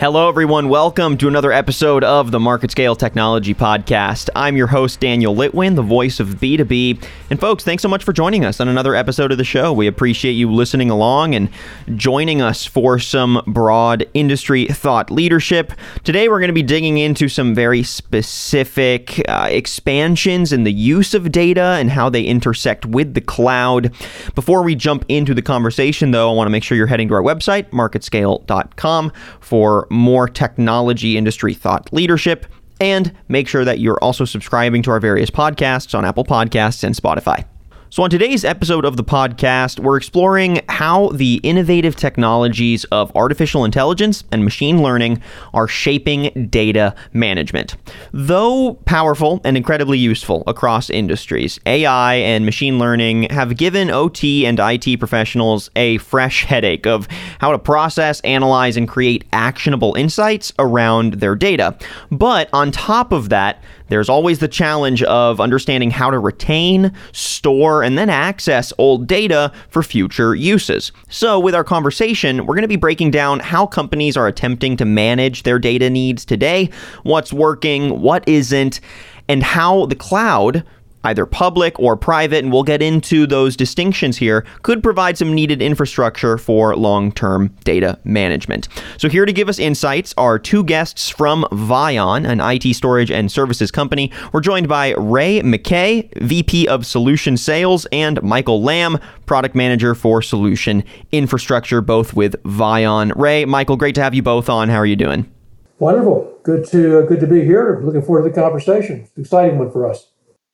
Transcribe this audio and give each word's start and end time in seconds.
Hello, 0.00 0.30
everyone. 0.30 0.70
Welcome 0.70 1.18
to 1.18 1.28
another 1.28 1.52
episode 1.52 2.04
of 2.04 2.30
the 2.30 2.40
Market 2.40 2.70
Scale 2.70 2.96
Technology 2.96 3.52
Podcast. 3.52 4.30
I'm 4.34 4.56
your 4.56 4.68
host, 4.68 4.98
Daniel 4.98 5.36
Litwin, 5.36 5.76
the 5.76 5.82
voice 5.82 6.20
of 6.20 6.28
B2B. 6.36 7.04
And, 7.28 7.38
folks, 7.38 7.64
thanks 7.64 7.82
so 7.82 7.88
much 7.90 8.02
for 8.02 8.14
joining 8.14 8.42
us 8.46 8.60
on 8.60 8.68
another 8.68 8.94
episode 8.94 9.30
of 9.30 9.36
the 9.36 9.44
show. 9.44 9.74
We 9.74 9.86
appreciate 9.86 10.32
you 10.32 10.50
listening 10.50 10.88
along 10.88 11.34
and 11.34 11.50
joining 11.96 12.40
us 12.40 12.64
for 12.64 12.98
some 12.98 13.42
broad 13.46 14.08
industry 14.14 14.68
thought 14.68 15.10
leadership. 15.10 15.70
Today, 16.02 16.30
we're 16.30 16.40
going 16.40 16.48
to 16.48 16.54
be 16.54 16.62
digging 16.62 16.96
into 16.96 17.28
some 17.28 17.54
very 17.54 17.82
specific 17.82 19.20
uh, 19.28 19.48
expansions 19.50 20.50
in 20.50 20.64
the 20.64 20.72
use 20.72 21.12
of 21.12 21.30
data 21.30 21.76
and 21.78 21.90
how 21.90 22.08
they 22.08 22.22
intersect 22.22 22.86
with 22.86 23.12
the 23.12 23.20
cloud. 23.20 23.92
Before 24.34 24.62
we 24.62 24.74
jump 24.76 25.04
into 25.10 25.34
the 25.34 25.42
conversation, 25.42 26.10
though, 26.10 26.30
I 26.30 26.34
want 26.34 26.46
to 26.46 26.52
make 26.52 26.64
sure 26.64 26.78
you're 26.78 26.86
heading 26.86 27.08
to 27.08 27.14
our 27.16 27.22
website, 27.22 27.68
marketscale.com, 27.68 29.12
for 29.40 29.88
more 29.90 30.28
technology 30.28 31.16
industry 31.16 31.54
thought 31.54 31.92
leadership. 31.92 32.46
And 32.80 33.14
make 33.28 33.46
sure 33.46 33.64
that 33.64 33.78
you're 33.78 33.98
also 34.02 34.24
subscribing 34.24 34.82
to 34.84 34.90
our 34.90 35.00
various 35.00 35.30
podcasts 35.30 35.94
on 35.94 36.06
Apple 36.06 36.24
Podcasts 36.24 36.82
and 36.82 36.94
Spotify. 36.94 37.44
So, 37.92 38.04
on 38.04 38.10
today's 38.10 38.44
episode 38.44 38.84
of 38.84 38.96
the 38.96 39.02
podcast, 39.02 39.80
we're 39.80 39.96
exploring 39.96 40.60
how 40.68 41.08
the 41.08 41.40
innovative 41.42 41.96
technologies 41.96 42.84
of 42.92 43.10
artificial 43.16 43.64
intelligence 43.64 44.22
and 44.30 44.44
machine 44.44 44.80
learning 44.80 45.20
are 45.52 45.66
shaping 45.66 46.46
data 46.48 46.94
management. 47.12 47.74
Though 48.12 48.74
powerful 48.84 49.40
and 49.42 49.56
incredibly 49.56 49.98
useful 49.98 50.44
across 50.46 50.88
industries, 50.88 51.58
AI 51.66 52.14
and 52.14 52.44
machine 52.44 52.78
learning 52.78 53.24
have 53.24 53.56
given 53.56 53.90
OT 53.90 54.46
and 54.46 54.60
IT 54.60 55.00
professionals 55.00 55.68
a 55.74 55.98
fresh 55.98 56.44
headache 56.44 56.86
of 56.86 57.08
how 57.40 57.50
to 57.50 57.58
process, 57.58 58.20
analyze, 58.20 58.76
and 58.76 58.86
create 58.86 59.24
actionable 59.32 59.96
insights 59.96 60.52
around 60.60 61.14
their 61.14 61.34
data. 61.34 61.76
But 62.12 62.50
on 62.52 62.70
top 62.70 63.10
of 63.10 63.30
that, 63.30 63.60
there's 63.90 64.08
always 64.08 64.38
the 64.38 64.48
challenge 64.48 65.02
of 65.02 65.40
understanding 65.40 65.90
how 65.90 66.10
to 66.10 66.18
retain, 66.18 66.92
store, 67.12 67.82
and 67.82 67.98
then 67.98 68.08
access 68.08 68.72
old 68.78 69.06
data 69.06 69.52
for 69.68 69.82
future 69.82 70.34
uses. 70.34 70.92
So, 71.08 71.38
with 71.38 71.54
our 71.54 71.64
conversation, 71.64 72.46
we're 72.46 72.54
going 72.54 72.62
to 72.62 72.68
be 72.68 72.76
breaking 72.76 73.10
down 73.10 73.40
how 73.40 73.66
companies 73.66 74.16
are 74.16 74.26
attempting 74.26 74.76
to 74.78 74.84
manage 74.84 75.42
their 75.42 75.58
data 75.58 75.90
needs 75.90 76.24
today, 76.24 76.70
what's 77.02 77.32
working, 77.32 78.00
what 78.00 78.26
isn't, 78.28 78.80
and 79.28 79.42
how 79.42 79.86
the 79.86 79.96
cloud 79.96 80.64
either 81.04 81.26
public 81.26 81.78
or 81.78 81.96
private, 81.96 82.44
and 82.44 82.52
we'll 82.52 82.62
get 82.62 82.82
into 82.82 83.26
those 83.26 83.56
distinctions 83.56 84.16
here, 84.16 84.44
could 84.62 84.82
provide 84.82 85.16
some 85.16 85.34
needed 85.34 85.62
infrastructure 85.62 86.38
for 86.38 86.76
long 86.76 87.12
term 87.12 87.54
data 87.64 87.98
management. 88.04 88.68
So, 88.98 89.08
here 89.08 89.26
to 89.26 89.32
give 89.32 89.48
us 89.48 89.58
insights 89.58 90.14
are 90.16 90.38
two 90.38 90.64
guests 90.64 91.08
from 91.08 91.44
Vion, 91.52 92.28
an 92.28 92.40
IT 92.40 92.74
storage 92.74 93.10
and 93.10 93.30
services 93.30 93.70
company. 93.70 94.12
We're 94.32 94.40
joined 94.40 94.68
by 94.68 94.94
Ray 94.96 95.40
McKay, 95.40 96.10
VP 96.22 96.68
of 96.68 96.86
Solution 96.86 97.36
Sales, 97.36 97.86
and 97.92 98.22
Michael 98.22 98.62
Lamb, 98.62 98.98
Product 99.26 99.54
Manager 99.54 99.94
for 99.94 100.22
Solution 100.22 100.84
Infrastructure, 101.12 101.80
both 101.80 102.14
with 102.14 102.42
Vion. 102.44 103.12
Ray, 103.16 103.44
Michael, 103.44 103.76
great 103.76 103.94
to 103.94 104.02
have 104.02 104.14
you 104.14 104.22
both 104.22 104.48
on. 104.48 104.68
How 104.68 104.76
are 104.76 104.86
you 104.86 104.96
doing? 104.96 105.30
Wonderful. 105.78 106.38
Good 106.42 106.66
to 106.68 106.98
uh, 106.98 107.02
good 107.02 107.20
to 107.20 107.26
be 107.26 107.42
here. 107.42 107.80
Looking 107.82 108.02
forward 108.02 108.24
to 108.24 108.28
the 108.28 108.34
conversation. 108.34 109.08
Exciting 109.16 109.58
one 109.58 109.70
for 109.70 109.90
us. 109.90 110.09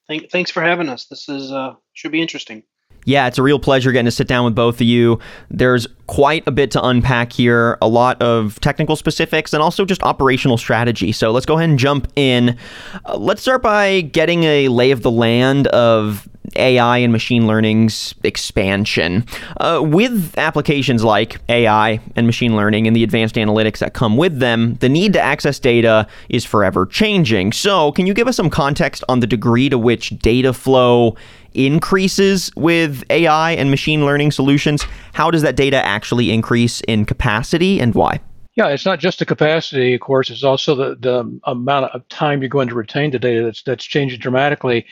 Thank, 0.07 0.31
thanks 0.31 0.51
for 0.51 0.61
having 0.61 0.89
us. 0.89 1.05
This 1.05 1.27
is 1.27 1.51
uh, 1.51 1.73
should 1.93 2.11
be 2.11 2.21
interesting. 2.21 2.63
Yeah, 3.07 3.27
it's 3.27 3.37
a 3.37 3.41
real 3.43 3.57
pleasure 3.59 3.93
getting 3.93 4.05
to 4.05 4.11
sit 4.11 4.27
down 4.27 4.43
with 4.43 4.53
both 4.53 4.75
of 4.75 4.81
you. 4.81 5.19
There's 5.49 5.87
quite 6.07 6.45
a 6.45 6.51
bit 6.51 6.71
to 6.71 6.83
unpack 6.83 7.31
here, 7.31 7.77
a 7.81 7.87
lot 7.87 8.21
of 8.21 8.59
technical 8.59 8.97
specifics 8.97 9.53
and 9.53 9.63
also 9.63 9.85
just 9.85 10.03
operational 10.03 10.57
strategy. 10.57 11.13
So 11.13 11.31
let's 11.31 11.45
go 11.45 11.57
ahead 11.57 11.69
and 11.69 11.79
jump 11.79 12.11
in. 12.17 12.57
Uh, 13.05 13.17
let's 13.17 13.41
start 13.41 13.61
by 13.61 14.01
getting 14.01 14.43
a 14.43 14.67
lay 14.67 14.91
of 14.91 15.03
the 15.03 15.11
land 15.11 15.67
of 15.67 16.27
AI 16.55 16.97
and 16.99 17.11
machine 17.11 17.47
learning's 17.47 18.13
expansion. 18.23 19.25
Uh, 19.57 19.81
with 19.83 20.33
applications 20.37 21.03
like 21.03 21.39
AI 21.49 21.99
and 22.15 22.25
machine 22.25 22.55
learning 22.55 22.87
and 22.87 22.95
the 22.95 23.03
advanced 23.03 23.35
analytics 23.35 23.79
that 23.79 23.93
come 23.93 24.17
with 24.17 24.39
them, 24.39 24.75
the 24.75 24.89
need 24.89 25.13
to 25.13 25.21
access 25.21 25.59
data 25.59 26.07
is 26.29 26.45
forever 26.45 26.85
changing. 26.85 27.51
So, 27.51 27.91
can 27.91 28.07
you 28.07 28.13
give 28.13 28.27
us 28.27 28.35
some 28.35 28.49
context 28.49 29.03
on 29.09 29.19
the 29.19 29.27
degree 29.27 29.69
to 29.69 29.77
which 29.77 30.17
data 30.19 30.53
flow 30.53 31.15
increases 31.53 32.51
with 32.55 33.03
AI 33.09 33.51
and 33.51 33.69
machine 33.69 34.05
learning 34.05 34.31
solutions? 34.31 34.85
How 35.13 35.31
does 35.31 35.41
that 35.41 35.55
data 35.55 35.83
actually 35.85 36.31
increase 36.31 36.81
in 36.81 37.05
capacity 37.05 37.79
and 37.79 37.95
why? 37.95 38.19
Yeah, 38.57 38.69
it's 38.69 38.87
not 38.87 38.99
just 38.99 39.19
the 39.19 39.25
capacity, 39.25 39.93
of 39.93 40.01
course, 40.01 40.31
it's 40.31 40.43
also 40.43 40.73
the, 40.73 40.95
the 40.95 41.39
amount 41.43 41.93
of 41.93 42.07
time 42.09 42.41
you're 42.41 42.49
going 42.49 42.67
to 42.69 42.73
retain 42.73 43.11
the 43.11 43.19
data 43.19 43.43
that's, 43.43 43.61
that's 43.61 43.85
changing 43.85 44.19
dramatically. 44.19 44.83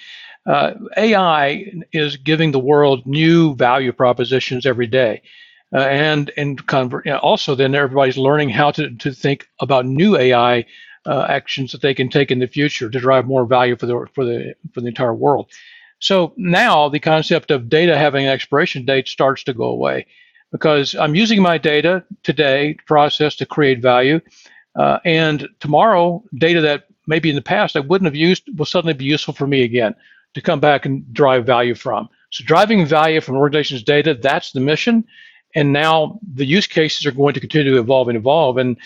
Uh, 0.46 0.74
AI 0.98 1.72
is 1.92 2.18
giving 2.18 2.52
the 2.52 2.60
world 2.60 3.06
new 3.06 3.56
value 3.56 3.92
propositions 3.92 4.66
every 4.66 4.88
day. 4.88 5.22
Uh, 5.74 5.80
and 5.80 6.32
and 6.38 6.68
convert, 6.68 7.06
you 7.06 7.12
know, 7.12 7.18
also 7.18 7.56
then 7.56 7.74
everybody's 7.74 8.18
learning 8.18 8.50
how 8.50 8.70
to, 8.70 8.92
to 8.98 9.12
think 9.12 9.48
about 9.60 9.86
new 9.86 10.16
AI 10.16 10.64
uh, 11.06 11.26
actions 11.28 11.72
that 11.72 11.82
they 11.82 11.94
can 11.94 12.08
take 12.08 12.32
in 12.32 12.40
the 12.40 12.48
future 12.48 12.90
to 12.90 13.00
drive 13.00 13.26
more 13.26 13.46
value 13.46 13.76
for 13.76 13.88
the 13.88 14.08
for 14.14 14.24
the 14.24 14.56
for 14.74 14.82
the 14.82 14.88
entire 14.88 15.14
world. 15.14 15.50
So 16.00 16.34
now 16.38 16.88
the 16.88 17.00
concept 17.00 17.50
of 17.50 17.68
data 17.68 17.98
having 17.98 18.26
an 18.26 18.32
expiration 18.32 18.86
date 18.86 19.08
starts 19.08 19.44
to 19.46 19.54
go 19.54 19.66
away 19.66 20.06
because 20.52 20.94
I'm 20.96 21.16
using 21.16 21.42
my 21.42 21.58
data 21.58 22.04
today 22.24 22.74
to 22.74 22.84
process 22.84 23.36
to 23.38 23.46
create 23.46 23.82
value, 23.82 24.20
uh, 24.76 25.00
and 25.04 25.48
tomorrow 25.60 26.24
data 26.38 26.62
that 26.62 26.86
maybe 27.08 27.30
in 27.30 27.36
the 27.36 27.42
past 27.42 27.76
I 27.76 27.82
wouldn't 27.82 28.06
have 28.06 28.16
used 28.16 28.44
will 28.56 28.66
suddenly 28.66 28.94
be 28.94 29.06
useful 29.06 29.34
for 29.34 29.48
me 29.48 29.64
again 29.64 29.96
to 30.36 30.42
come 30.42 30.60
back 30.60 30.86
and 30.86 31.12
drive 31.14 31.46
value 31.46 31.74
from. 31.74 32.08
So 32.30 32.44
driving 32.46 32.86
value 32.86 33.22
from 33.22 33.36
an 33.36 33.42
organization's 33.42 33.84
data, 33.84 34.14
that's 34.14 34.52
the 34.52 34.60
mission. 34.60 35.06
And 35.56 35.72
now 35.72 36.20
the 36.34 36.46
use 36.46 36.68
cases 36.68 37.06
are 37.06 37.12
going 37.12 37.34
to 37.34 37.40
continue 37.40 37.72
to 37.74 37.80
evolve 37.80 38.10
and 38.10 38.18
evolve. 38.18 38.58
And 38.58 38.78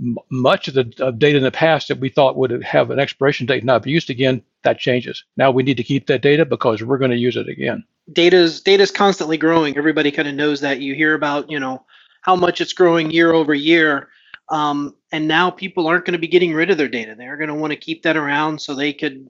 m- 0.00 0.16
much 0.30 0.66
of 0.66 0.74
the 0.74 0.84
data 0.84 1.36
in 1.36 1.42
the 1.42 1.50
past 1.50 1.88
that 1.88 2.00
we 2.00 2.08
thought 2.08 2.38
would 2.38 2.64
have 2.64 2.90
an 2.90 2.98
expiration 2.98 3.46
date 3.46 3.64
not 3.64 3.82
be 3.82 3.90
used 3.90 4.08
again, 4.08 4.42
that 4.62 4.78
changes. 4.78 5.22
Now 5.36 5.50
we 5.50 5.62
need 5.62 5.76
to 5.76 5.82
keep 5.82 6.06
that 6.06 6.22
data 6.22 6.46
because 6.46 6.82
we're 6.82 6.98
going 6.98 7.10
to 7.10 7.18
use 7.18 7.36
it 7.36 7.48
again. 7.48 7.84
Data's 8.12 8.60
data's 8.62 8.90
constantly 8.90 9.36
growing. 9.36 9.76
Everybody 9.76 10.10
kind 10.10 10.28
of 10.28 10.34
knows 10.34 10.60
that. 10.62 10.80
You 10.80 10.94
hear 10.94 11.14
about, 11.14 11.50
you 11.50 11.60
know, 11.60 11.84
how 12.22 12.36
much 12.36 12.62
it's 12.62 12.72
growing 12.72 13.10
year 13.10 13.32
over 13.32 13.54
year. 13.54 14.08
Um, 14.48 14.94
and 15.12 15.28
now 15.28 15.50
people 15.50 15.86
aren't 15.86 16.04
going 16.06 16.12
to 16.12 16.18
be 16.18 16.28
getting 16.28 16.54
rid 16.54 16.70
of 16.70 16.78
their 16.78 16.88
data. 16.88 17.14
They're 17.14 17.36
going 17.36 17.48
to 17.48 17.54
want 17.54 17.72
to 17.72 17.78
keep 17.78 18.02
that 18.02 18.16
around 18.16 18.60
so 18.60 18.74
they 18.74 18.92
could 18.92 19.28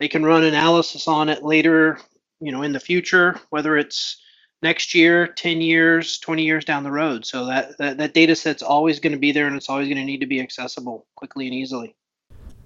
they 0.00 0.08
can 0.08 0.24
run 0.24 0.44
analysis 0.44 1.08
on 1.08 1.28
it 1.28 1.42
later, 1.42 1.98
you 2.40 2.52
know, 2.52 2.62
in 2.62 2.72
the 2.72 2.80
future, 2.80 3.40
whether 3.50 3.76
it's 3.76 4.20
next 4.62 4.94
year, 4.94 5.26
10 5.26 5.60
years, 5.60 6.18
20 6.18 6.42
years 6.42 6.64
down 6.64 6.82
the 6.82 6.90
road. 6.90 7.24
So 7.24 7.46
that 7.46 7.78
that, 7.78 7.98
that 7.98 8.14
data 8.14 8.36
set's 8.36 8.62
always 8.62 9.00
going 9.00 9.12
to 9.12 9.18
be 9.18 9.32
there 9.32 9.46
and 9.46 9.56
it's 9.56 9.68
always 9.68 9.88
going 9.88 9.98
to 9.98 10.04
need 10.04 10.20
to 10.20 10.26
be 10.26 10.40
accessible 10.40 11.06
quickly 11.16 11.46
and 11.46 11.54
easily. 11.54 11.94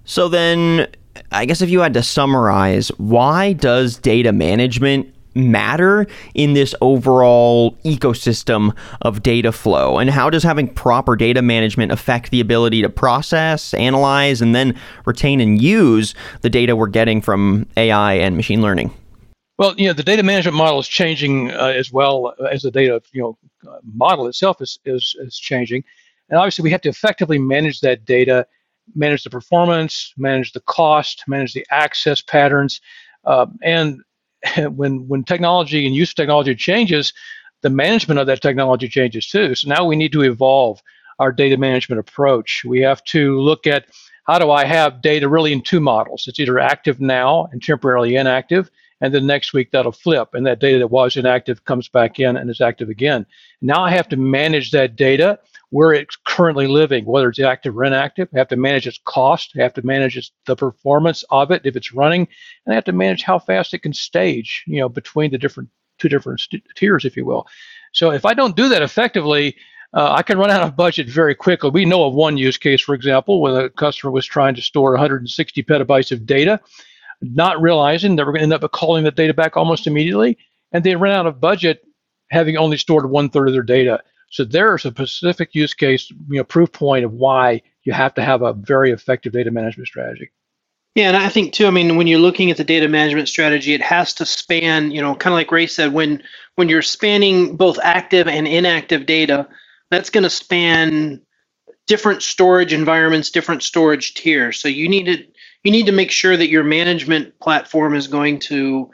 So 0.04 0.28
then 0.28 0.88
I 1.30 1.44
guess 1.44 1.60
if 1.60 1.70
you 1.70 1.80
had 1.80 1.94
to 1.94 2.02
summarize, 2.02 2.88
why 2.98 3.52
does 3.52 3.96
data 3.96 4.32
management 4.32 5.14
matter 5.34 6.06
in 6.34 6.54
this 6.54 6.74
overall 6.80 7.72
ecosystem 7.84 8.76
of 9.02 9.22
data 9.22 9.52
flow? 9.52 9.98
And 9.98 10.10
how 10.10 10.30
does 10.30 10.42
having 10.42 10.68
proper 10.68 11.16
data 11.16 11.42
management 11.42 11.92
affect 11.92 12.30
the 12.30 12.40
ability 12.40 12.82
to 12.82 12.88
process, 12.88 13.74
analyze, 13.74 14.40
and 14.40 14.54
then 14.54 14.78
retain 15.06 15.40
and 15.40 15.60
use 15.60 16.14
the 16.42 16.50
data 16.50 16.76
we're 16.76 16.88
getting 16.88 17.20
from 17.20 17.66
AI 17.76 18.14
and 18.14 18.36
machine 18.36 18.62
learning? 18.62 18.92
Well, 19.58 19.74
you 19.76 19.86
know, 19.86 19.92
the 19.92 20.02
data 20.02 20.22
management 20.22 20.56
model 20.56 20.78
is 20.78 20.88
changing 20.88 21.50
uh, 21.50 21.74
as 21.76 21.92
well 21.92 22.34
as 22.50 22.62
the 22.62 22.70
data, 22.70 23.02
you 23.12 23.20
know, 23.20 23.38
model 23.94 24.26
itself 24.26 24.62
is, 24.62 24.78
is, 24.86 25.14
is 25.20 25.38
changing. 25.38 25.84
And 26.30 26.38
obviously, 26.38 26.62
we 26.62 26.70
have 26.70 26.80
to 26.80 26.88
effectively 26.88 27.38
manage 27.38 27.80
that 27.80 28.06
data, 28.06 28.46
manage 28.94 29.24
the 29.24 29.28
performance, 29.28 30.14
manage 30.16 30.52
the 30.52 30.60
cost, 30.60 31.24
manage 31.26 31.52
the 31.52 31.66
access 31.70 32.22
patterns, 32.22 32.80
uh, 33.26 33.46
and 33.62 34.00
when 34.74 35.08
when 35.08 35.24
technology 35.24 35.86
and 35.86 35.94
use 35.94 36.10
of 36.10 36.16
technology 36.16 36.54
changes, 36.54 37.12
the 37.62 37.70
management 37.70 38.20
of 38.20 38.26
that 38.26 38.40
technology 38.40 38.88
changes 38.88 39.28
too. 39.28 39.54
So 39.54 39.68
now 39.68 39.84
we 39.84 39.96
need 39.96 40.12
to 40.12 40.22
evolve 40.22 40.82
our 41.18 41.32
data 41.32 41.56
management 41.56 42.00
approach. 42.00 42.64
We 42.64 42.80
have 42.80 43.04
to 43.04 43.38
look 43.38 43.66
at 43.66 43.86
how 44.24 44.38
do 44.38 44.50
I 44.50 44.64
have 44.64 45.02
data 45.02 45.28
really 45.28 45.52
in 45.52 45.62
two 45.62 45.80
models? 45.80 46.26
It's 46.26 46.40
either 46.40 46.58
active 46.58 47.00
now 47.00 47.48
and 47.52 47.62
temporarily 47.62 48.16
inactive, 48.16 48.70
and 49.00 49.12
then 49.12 49.26
next 49.26 49.52
week 49.52 49.70
that'll 49.70 49.92
flip, 49.92 50.34
and 50.34 50.46
that 50.46 50.60
data 50.60 50.78
that 50.78 50.88
was 50.88 51.16
inactive 51.16 51.64
comes 51.64 51.88
back 51.88 52.18
in 52.20 52.36
and 52.36 52.48
is 52.48 52.60
active 52.60 52.88
again. 52.88 53.26
Now 53.60 53.82
I 53.82 53.90
have 53.90 54.08
to 54.10 54.16
manage 54.16 54.70
that 54.70 54.96
data 54.96 55.38
where 55.70 55.92
it's 55.92 56.16
currently 56.26 56.66
living, 56.66 57.04
whether 57.06 57.28
it's 57.28 57.38
active 57.38 57.76
or 57.76 57.84
inactive. 57.84 58.28
Have 58.34 58.48
to 58.48 58.56
manage 58.56 58.86
its 58.86 59.00
cost. 59.04 59.52
Have 59.56 59.74
to 59.74 59.86
manage 59.86 60.16
its, 60.16 60.32
the 60.46 60.56
performance 60.56 61.24
of 61.30 61.50
it 61.50 61.62
if 61.64 61.76
it's 61.76 61.92
running, 61.92 62.28
and 62.66 62.72
I 62.72 62.74
have 62.74 62.84
to 62.84 62.92
manage 62.92 63.22
how 63.22 63.38
fast 63.38 63.74
it 63.74 63.82
can 63.82 63.92
stage, 63.92 64.64
you 64.66 64.80
know, 64.80 64.88
between 64.88 65.30
the 65.30 65.38
different 65.38 65.70
two 65.98 66.08
different 66.08 66.40
st- 66.40 66.64
tiers, 66.74 67.04
if 67.04 67.16
you 67.16 67.24
will. 67.24 67.46
So 67.92 68.10
if 68.10 68.24
I 68.24 68.34
don't 68.34 68.56
do 68.56 68.68
that 68.68 68.82
effectively, 68.82 69.56
uh, 69.92 70.12
I 70.12 70.22
can 70.22 70.38
run 70.38 70.50
out 70.50 70.62
of 70.62 70.76
budget 70.76 71.08
very 71.08 71.34
quickly. 71.34 71.70
We 71.70 71.84
know 71.84 72.04
of 72.04 72.14
one 72.14 72.36
use 72.36 72.56
case, 72.56 72.80
for 72.80 72.94
example, 72.94 73.40
when 73.40 73.54
a 73.54 73.70
customer 73.70 74.10
was 74.10 74.24
trying 74.24 74.54
to 74.54 74.62
store 74.62 74.92
160 74.92 75.62
petabytes 75.64 76.12
of 76.12 76.26
data, 76.26 76.60
not 77.20 77.60
realizing 77.60 78.16
they 78.16 78.22
were 78.22 78.32
going 78.32 78.48
to 78.48 78.54
end 78.54 78.64
up 78.64 78.72
calling 78.72 79.04
the 79.04 79.10
data 79.10 79.34
back 79.34 79.56
almost 79.56 79.86
immediately, 79.86 80.38
and 80.72 80.84
they 80.84 80.96
ran 80.96 81.16
out 81.16 81.26
of 81.26 81.40
budget 81.40 81.84
having 82.30 82.56
only 82.56 82.76
stored 82.76 83.10
one 83.10 83.28
third 83.28 83.48
of 83.48 83.52
their 83.52 83.62
data. 83.62 84.00
So 84.30 84.44
there's 84.44 84.84
a 84.84 84.90
specific 84.90 85.54
use 85.54 85.74
case, 85.74 86.10
you 86.10 86.38
know, 86.38 86.44
proof 86.44 86.72
point 86.72 87.04
of 87.04 87.12
why 87.12 87.62
you 87.82 87.92
have 87.92 88.14
to 88.14 88.22
have 88.22 88.42
a 88.42 88.52
very 88.52 88.92
effective 88.92 89.32
data 89.32 89.50
management 89.50 89.88
strategy. 89.88 90.30
Yeah, 90.94 91.08
and 91.08 91.16
I 91.16 91.28
think 91.28 91.52
too. 91.52 91.66
I 91.66 91.70
mean, 91.70 91.96
when 91.96 92.06
you're 92.06 92.18
looking 92.18 92.50
at 92.50 92.56
the 92.56 92.64
data 92.64 92.88
management 92.88 93.28
strategy, 93.28 93.74
it 93.74 93.82
has 93.82 94.12
to 94.14 94.26
span. 94.26 94.90
You 94.90 95.00
know, 95.00 95.14
kind 95.14 95.32
of 95.32 95.36
like 95.36 95.52
Ray 95.52 95.66
said, 95.66 95.92
when 95.92 96.22
when 96.56 96.68
you're 96.68 96.82
spanning 96.82 97.56
both 97.56 97.78
active 97.82 98.26
and 98.26 98.48
inactive 98.48 99.06
data, 99.06 99.48
that's 99.90 100.10
going 100.10 100.24
to 100.24 100.30
span 100.30 101.20
different 101.86 102.22
storage 102.22 102.72
environments, 102.72 103.30
different 103.30 103.62
storage 103.62 104.14
tiers. 104.14 104.58
So 104.58 104.68
you 104.68 104.88
need 104.88 105.06
to 105.06 105.24
you 105.62 105.70
need 105.70 105.86
to 105.86 105.92
make 105.92 106.10
sure 106.10 106.36
that 106.36 106.48
your 106.48 106.64
management 106.64 107.38
platform 107.40 107.94
is 107.94 108.06
going 108.08 108.40
to 108.40 108.90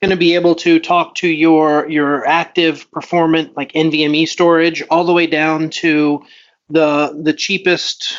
going 0.00 0.10
to 0.10 0.16
be 0.16 0.34
able 0.34 0.54
to 0.54 0.78
talk 0.78 1.14
to 1.16 1.28
your 1.28 1.88
your 1.90 2.26
active 2.26 2.90
performant 2.90 3.54
like 3.56 3.72
NVMe 3.72 4.26
storage 4.26 4.82
all 4.90 5.04
the 5.04 5.12
way 5.12 5.26
down 5.26 5.68
to 5.70 6.24
the 6.70 7.20
the 7.22 7.34
cheapest 7.34 8.16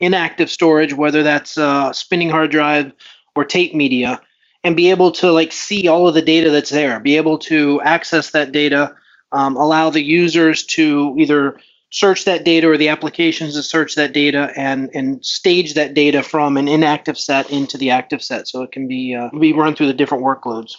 inactive 0.00 0.50
storage, 0.50 0.92
whether 0.92 1.22
that's 1.22 1.56
a 1.56 1.92
spinning 1.94 2.28
hard 2.28 2.50
drive 2.50 2.92
or 3.36 3.44
tape 3.44 3.72
media, 3.72 4.20
and 4.64 4.74
be 4.74 4.90
able 4.90 5.12
to 5.12 5.30
like 5.30 5.52
see 5.52 5.86
all 5.86 6.08
of 6.08 6.14
the 6.14 6.22
data 6.22 6.50
that's 6.50 6.70
there, 6.70 6.98
be 6.98 7.16
able 7.16 7.38
to 7.38 7.80
access 7.82 8.32
that 8.32 8.50
data, 8.50 8.92
um, 9.30 9.56
allow 9.56 9.90
the 9.90 10.02
users 10.02 10.64
to 10.64 11.14
either 11.16 11.56
search 11.90 12.24
that 12.24 12.42
data 12.42 12.68
or 12.68 12.76
the 12.76 12.88
applications 12.88 13.54
to 13.54 13.62
search 13.62 13.94
that 13.94 14.12
data 14.12 14.50
and 14.56 14.90
and 14.92 15.24
stage 15.24 15.74
that 15.74 15.94
data 15.94 16.20
from 16.20 16.56
an 16.56 16.66
inactive 16.66 17.16
set 17.16 17.48
into 17.52 17.78
the 17.78 17.90
active 17.90 18.24
set 18.24 18.48
so 18.48 18.62
it 18.62 18.72
can 18.72 18.88
be 18.88 19.14
uh, 19.14 19.30
be 19.38 19.52
run 19.52 19.76
through 19.76 19.86
the 19.86 19.94
different 19.94 20.24
workloads 20.24 20.74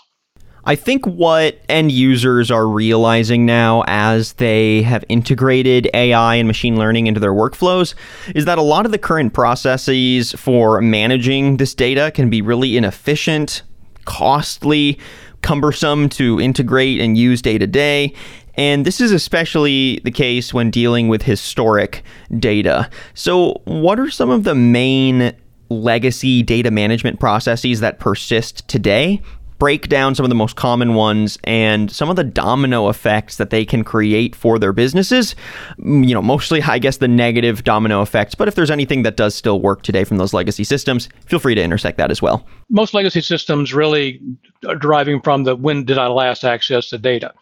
I 0.65 0.75
think 0.75 1.05
what 1.05 1.59
end 1.67 1.91
users 1.91 2.49
are 2.49 2.67
realizing 2.67 3.45
now 3.45 3.83
as 3.87 4.33
they 4.33 4.81
have 4.83 5.03
integrated 5.09 5.89
AI 5.93 6.35
and 6.35 6.47
machine 6.47 6.77
learning 6.77 7.07
into 7.07 7.19
their 7.19 7.33
workflows 7.33 7.95
is 8.33 8.45
that 8.45 8.57
a 8.57 8.61
lot 8.61 8.85
of 8.85 8.93
the 8.93 8.97
current 8.97 9.33
processes 9.33 10.31
for 10.33 10.81
managing 10.81 11.57
this 11.57 11.73
data 11.73 12.11
can 12.11 12.29
be 12.29 12.41
really 12.41 12.77
inefficient, 12.77 13.63
costly, 14.05 14.97
cumbersome 15.41 16.07
to 16.07 16.39
integrate 16.39 17.01
and 17.01 17.17
use 17.17 17.41
day 17.41 17.57
to 17.57 17.67
day. 17.67 18.13
And 18.55 18.85
this 18.85 19.01
is 19.01 19.11
especially 19.11 19.99
the 20.05 20.11
case 20.11 20.53
when 20.53 20.71
dealing 20.71 21.09
with 21.09 21.23
historic 21.23 22.03
data. 22.39 22.89
So, 23.15 23.61
what 23.65 23.99
are 23.99 24.09
some 24.09 24.29
of 24.29 24.45
the 24.45 24.55
main 24.55 25.33
legacy 25.69 26.41
data 26.43 26.71
management 26.71 27.19
processes 27.19 27.81
that 27.81 27.99
persist 27.99 28.65
today? 28.69 29.21
Break 29.59 29.87
down 29.89 30.15
some 30.15 30.25
of 30.25 30.29
the 30.29 30.35
most 30.35 30.55
common 30.55 30.93
ones 30.93 31.37
and 31.43 31.91
some 31.91 32.09
of 32.09 32.15
the 32.15 32.23
domino 32.23 32.89
effects 32.89 33.37
that 33.37 33.49
they 33.49 33.65
can 33.65 33.83
create 33.83 34.35
for 34.35 34.59
their 34.59 34.73
businesses. 34.73 35.35
Mm, 35.79 36.07
you 36.07 36.13
know, 36.13 36.21
mostly, 36.21 36.61
I 36.61 36.79
guess, 36.79 36.97
the 36.97 37.07
negative 37.07 37.63
domino 37.63 38.01
effects. 38.01 38.35
But 38.35 38.47
if 38.47 38.55
there's 38.55 38.71
anything 38.71 39.03
that 39.03 39.17
does 39.17 39.35
still 39.35 39.59
work 39.61 39.83
today 39.83 40.03
from 40.03 40.17
those 40.17 40.33
legacy 40.33 40.63
systems, 40.63 41.09
feel 41.25 41.39
free 41.39 41.55
to 41.55 41.61
intersect 41.61 41.97
that 41.97 42.11
as 42.11 42.21
well. 42.21 42.45
Most 42.69 42.93
legacy 42.93 43.21
systems 43.21 43.73
really 43.73 44.19
are 44.67 44.75
deriving 44.75 45.21
from 45.21 45.43
the 45.43 45.55
when 45.55 45.85
did 45.85 45.97
I 45.97 46.07
last 46.07 46.43
access 46.43 46.89
the 46.89 46.97
data? 46.97 47.33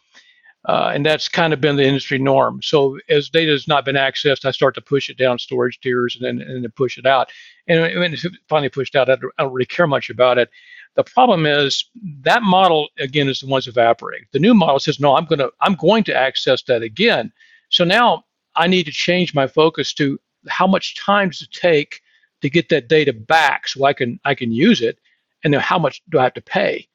Uh, 0.65 0.91
and 0.93 1.05
that's 1.05 1.27
kind 1.27 1.53
of 1.53 1.61
been 1.61 1.75
the 1.75 1.85
industry 1.85 2.19
norm. 2.19 2.61
So 2.61 2.99
as 3.09 3.29
data 3.29 3.51
has 3.51 3.67
not 3.67 3.83
been 3.83 3.95
accessed, 3.95 4.45
I 4.45 4.51
start 4.51 4.75
to 4.75 4.81
push 4.81 5.09
it 5.09 5.17
down 5.17 5.39
storage 5.39 5.79
tiers 5.79 6.15
and 6.15 6.39
then 6.39 6.47
and 6.47 6.75
push 6.75 6.99
it 6.99 7.05
out. 7.05 7.31
And 7.67 7.81
when 7.81 8.13
it's 8.13 8.25
finally 8.47 8.69
pushed 8.69 8.95
out, 8.95 9.09
I 9.09 9.15
don't 9.15 9.53
really 9.53 9.65
care 9.65 9.87
much 9.87 10.09
about 10.09 10.37
it. 10.37 10.49
The 10.95 11.03
problem 11.03 11.45
is 11.45 11.85
that 12.21 12.43
model 12.43 12.89
again 12.99 13.29
is 13.29 13.39
the 13.39 13.47
one's 13.47 13.67
evaporating. 13.67 14.27
The 14.31 14.39
new 14.39 14.53
model 14.53 14.79
says, 14.79 14.99
no, 14.99 15.15
I'm 15.15 15.25
gonna 15.25 15.49
I'm 15.61 15.75
going 15.75 16.03
to 16.05 16.15
access 16.15 16.61
that 16.63 16.81
again. 16.81 17.31
So 17.69 17.83
now 17.83 18.25
I 18.55 18.67
need 18.67 18.85
to 18.85 18.91
change 18.91 19.33
my 19.33 19.47
focus 19.47 19.93
to 19.95 20.19
how 20.49 20.67
much 20.67 20.95
time 20.95 21.29
does 21.29 21.41
it 21.41 21.51
take 21.51 22.01
to 22.41 22.49
get 22.49 22.69
that 22.69 22.87
data 22.89 23.13
back 23.13 23.67
so 23.67 23.85
I 23.85 23.93
can 23.93 24.19
I 24.25 24.35
can 24.35 24.51
use 24.51 24.81
it, 24.81 24.99
and 25.43 25.53
then 25.53 25.61
how 25.61 25.79
much 25.79 26.01
do 26.09 26.19
I 26.19 26.23
have 26.23 26.33
to 26.33 26.41
pay 26.41 26.87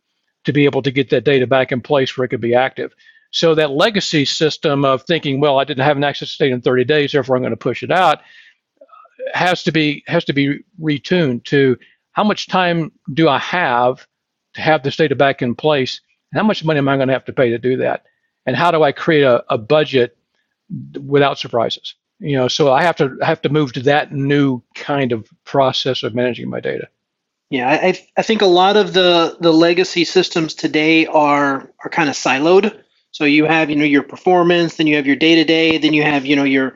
to 0.45 0.53
be 0.53 0.65
able 0.65 0.83
to 0.83 0.91
get 0.91 1.11
that 1.11 1.25
data 1.25 1.47
back 1.47 1.73
in 1.73 1.81
place 1.81 2.17
where 2.17 2.25
it 2.25 2.29
can 2.29 2.41
be 2.41 2.55
active. 2.55 2.95
So 3.33 3.55
that 3.55 3.73
legacy 3.73 4.25
system 4.25 4.85
of 4.85 5.03
thinking, 5.03 5.41
well, 5.41 5.59
I 5.59 5.65
didn't 5.65 5.85
have 5.85 5.97
an 5.97 6.05
access 6.05 6.31
state 6.31 6.53
in 6.53 6.63
30 6.63 6.85
days, 6.85 7.13
therefore 7.13 7.37
I'm 7.37 7.43
going 7.43 7.51
to 7.51 7.57
push 7.57 7.83
it 7.83 7.91
out, 7.91 8.21
has 9.35 9.63
to 9.65 9.73
be 9.73 10.05
has 10.07 10.25
to 10.27 10.33
be 10.33 10.61
retuned 10.81 11.45
to 11.45 11.77
how 12.17 12.25
much 12.25 12.47
time 12.47 12.93
do 13.13 13.29
I 13.29 13.39
have 13.39 14.07
to 14.55 14.61
have 14.63 14.83
this 14.83 14.97
data 14.97 15.15
back 15.15 15.43
in 15.43 15.55
place, 15.55 16.01
and 16.33 16.41
how 16.41 16.47
much 16.47 16.65
money 16.65 16.79
am 16.79 16.89
I 16.89 16.97
going 16.97 17.09
to 17.09 17.15
have 17.15 17.27
to 17.27 17.33
pay 17.33 17.51
to 17.51 17.59
do 17.59 17.77
that, 17.77 18.05
and 18.47 18.57
how 18.57 18.71
do 18.71 18.83
I 18.83 18.93
create 18.93 19.23
a, 19.23 19.45
a 19.51 19.59
budget 19.59 20.17
without 20.99 21.39
surprises? 21.39 21.95
You 22.19 22.39
know, 22.39 22.49
so 22.49 22.73
I 22.73 22.83
have 22.83 22.97
to 22.97 23.19
have 23.21 23.43
to 23.43 23.51
move 23.51 23.75
to 23.75 23.83
that 23.83 24.13
new 24.13 24.63
kind 24.75 25.13
of 25.13 25.29
process 25.45 26.03
of 26.03 26.15
managing 26.15 26.49
my 26.49 26.61
data. 26.61 26.89
Yeah, 27.51 27.69
I, 27.69 28.03
I 28.17 28.23
think 28.23 28.41
a 28.41 28.47
lot 28.47 28.79
of 28.79 28.95
the 28.95 29.37
the 29.39 29.53
legacy 29.53 30.05
systems 30.05 30.55
today 30.55 31.07
are 31.07 31.71
are 31.85 31.91
kind 31.91 32.09
of 32.09 32.17
siloed. 32.17 32.83
So 33.11 33.25
you 33.25 33.45
have, 33.45 33.71
you 33.71 33.77
know, 33.77 33.85
your 33.85 34.03
performance, 34.03 34.77
then 34.77 34.87
you 34.87 34.97
have 34.97 35.07
your 35.07 35.17
day 35.17 35.35
to 35.37 35.45
day, 35.45 35.79
then 35.79 35.95
you 35.95 36.03
have, 36.03 36.27
you 36.27 36.37
know, 36.37 36.45
your 36.45 36.75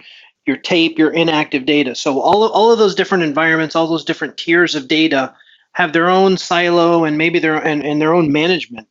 your 0.51 0.59
tape, 0.59 0.99
your 0.99 1.13
inactive 1.13 1.65
data. 1.65 1.95
So 1.95 2.21
all 2.21 2.43
of, 2.43 2.51
all 2.51 2.73
of 2.73 2.79
those 2.81 2.97
different 2.97 3.23
environments, 3.23 3.77
all 3.77 3.87
those 3.87 4.05
different 4.05 4.37
tiers 4.37 4.75
of 4.75 4.89
data 4.89 5.33
have 5.75 5.93
their 5.93 6.11
own 6.11 6.37
silo 6.37 7.05
and 7.05 7.17
maybe 7.17 7.39
their 7.39 7.57
and, 7.57 7.85
and 7.87 8.03
their 8.03 8.13
own 8.13 8.33
management 8.33 8.89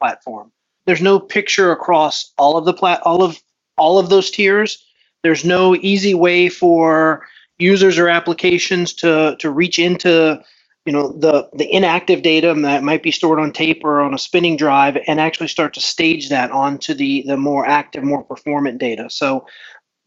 platform. 0.00 0.50
There's 0.86 1.02
no 1.02 1.20
picture 1.20 1.70
across 1.70 2.32
all 2.38 2.56
of 2.56 2.64
the 2.64 2.72
plat 2.72 3.02
all 3.04 3.22
of 3.22 3.38
all 3.76 3.98
of 3.98 4.08
those 4.08 4.30
tiers. 4.30 4.82
There's 5.22 5.44
no 5.44 5.76
easy 5.76 6.14
way 6.14 6.48
for 6.48 7.26
users 7.58 7.98
or 7.98 8.08
applications 8.08 8.94
to 8.94 9.36
to 9.38 9.50
reach 9.50 9.78
into 9.78 10.42
you 10.86 10.94
know 10.94 11.12
the 11.12 11.50
the 11.52 11.70
inactive 11.70 12.22
data 12.22 12.54
that 12.62 12.82
might 12.82 13.02
be 13.02 13.10
stored 13.12 13.38
on 13.38 13.52
tape 13.52 13.82
or 13.84 14.00
on 14.00 14.14
a 14.14 14.18
spinning 14.18 14.56
drive 14.56 14.96
and 15.06 15.20
actually 15.20 15.48
start 15.48 15.74
to 15.74 15.80
stage 15.82 16.30
that 16.30 16.50
onto 16.50 16.94
the 16.94 17.22
the 17.26 17.36
more 17.36 17.66
active 17.66 18.02
more 18.02 18.24
performant 18.24 18.78
data 18.78 19.10
so 19.10 19.46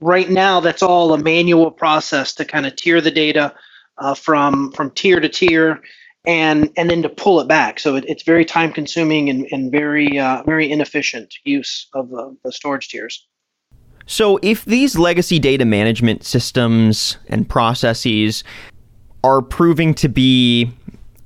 right 0.01 0.29
now 0.29 0.59
that's 0.59 0.83
all 0.83 1.13
a 1.13 1.17
manual 1.17 1.71
process 1.71 2.33
to 2.33 2.45
kind 2.45 2.65
of 2.65 2.75
tier 2.75 3.01
the 3.01 3.11
data 3.11 3.53
uh, 3.97 4.13
from 4.13 4.71
from 4.71 4.91
tier 4.91 5.19
to 5.19 5.29
tier 5.29 5.81
and 6.25 6.69
and 6.77 6.89
then 6.89 7.01
to 7.01 7.09
pull 7.09 7.39
it 7.39 7.47
back. 7.47 7.79
So 7.79 7.95
it, 7.95 8.05
it's 8.07 8.23
very 8.23 8.45
time 8.45 8.71
consuming 8.71 9.29
and, 9.29 9.47
and 9.51 9.71
very 9.71 10.19
uh, 10.19 10.43
very 10.43 10.71
inefficient 10.71 11.35
use 11.43 11.87
of 11.93 12.09
the, 12.09 12.35
the 12.43 12.51
storage 12.51 12.89
tiers. 12.89 13.25
So, 14.07 14.39
if 14.43 14.65
these 14.65 14.97
legacy 14.97 15.39
data 15.39 15.65
management 15.65 16.23
systems 16.23 17.17
and 17.27 17.49
processes 17.49 18.43
are 19.23 19.41
proving 19.41 19.95
to 19.95 20.07
be, 20.07 20.71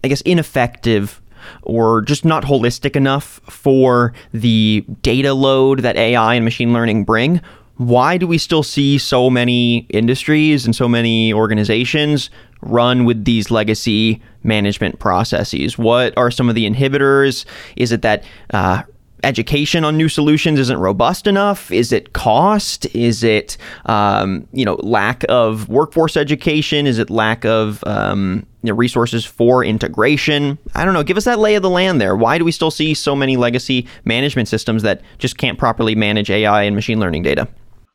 I 0.01 0.07
guess, 0.07 0.21
ineffective 0.21 1.21
or 1.63 2.01
just 2.01 2.23
not 2.23 2.43
holistic 2.43 2.95
enough 2.95 3.41
for 3.49 4.13
the 4.33 4.85
data 5.01 5.33
load 5.33 5.79
that 5.79 5.97
AI 5.97 6.35
and 6.35 6.45
machine 6.45 6.71
learning 6.71 7.03
bring, 7.03 7.41
why 7.79 8.17
do 8.17 8.27
we 8.27 8.37
still 8.37 8.61
see 8.61 8.97
so 8.97 9.29
many 9.29 9.87
industries 9.89 10.65
and 10.65 10.75
so 10.75 10.85
many 10.85 11.31
organizations 11.31 12.29
run 12.61 13.05
with 13.05 13.23
these 13.23 13.49
legacy 13.51 14.21
management 14.43 14.99
processes? 14.99 15.77
What 15.77 16.15
are 16.17 16.29
some 16.29 16.49
of 16.49 16.55
the 16.55 16.69
inhibitors? 16.69 17.45
Is 17.77 17.93
it 17.93 18.01
that 18.01 18.25
uh, 18.49 18.83
education 19.23 19.85
on 19.85 19.95
new 19.95 20.09
solutions 20.09 20.59
isn't 20.59 20.77
robust 20.77 21.25
enough? 21.25 21.71
Is 21.71 21.93
it 21.93 22.11
cost? 22.11 22.85
Is 22.93 23.23
it 23.23 23.55
um, 23.85 24.45
you 24.51 24.65
know 24.65 24.75
lack 24.83 25.23
of 25.29 25.69
workforce 25.69 26.17
education? 26.17 26.85
Is 26.85 26.99
it 26.99 27.09
lack 27.09 27.45
of 27.45 27.81
um, 27.87 28.45
you 28.61 28.73
know, 28.73 28.75
resources 28.75 29.23
for 29.23 29.63
integration? 29.63 30.57
I 30.75 30.83
don't 30.83 30.93
know. 30.93 31.03
Give 31.03 31.15
us 31.15 31.23
that 31.23 31.39
lay 31.39 31.55
of 31.55 31.63
the 31.63 31.69
land 31.69 32.01
there. 32.01 32.17
Why 32.17 32.37
do 32.37 32.43
we 32.43 32.51
still 32.51 32.71
see 32.71 32.93
so 32.93 33.15
many 33.15 33.37
legacy 33.37 33.87
management 34.03 34.49
systems 34.49 34.83
that 34.83 35.01
just 35.17 35.37
can't 35.37 35.57
properly 35.57 35.95
manage 35.95 36.29
AI 36.29 36.63
and 36.63 36.75
machine 36.75 36.99
learning 36.99 37.23
data? 37.23 37.47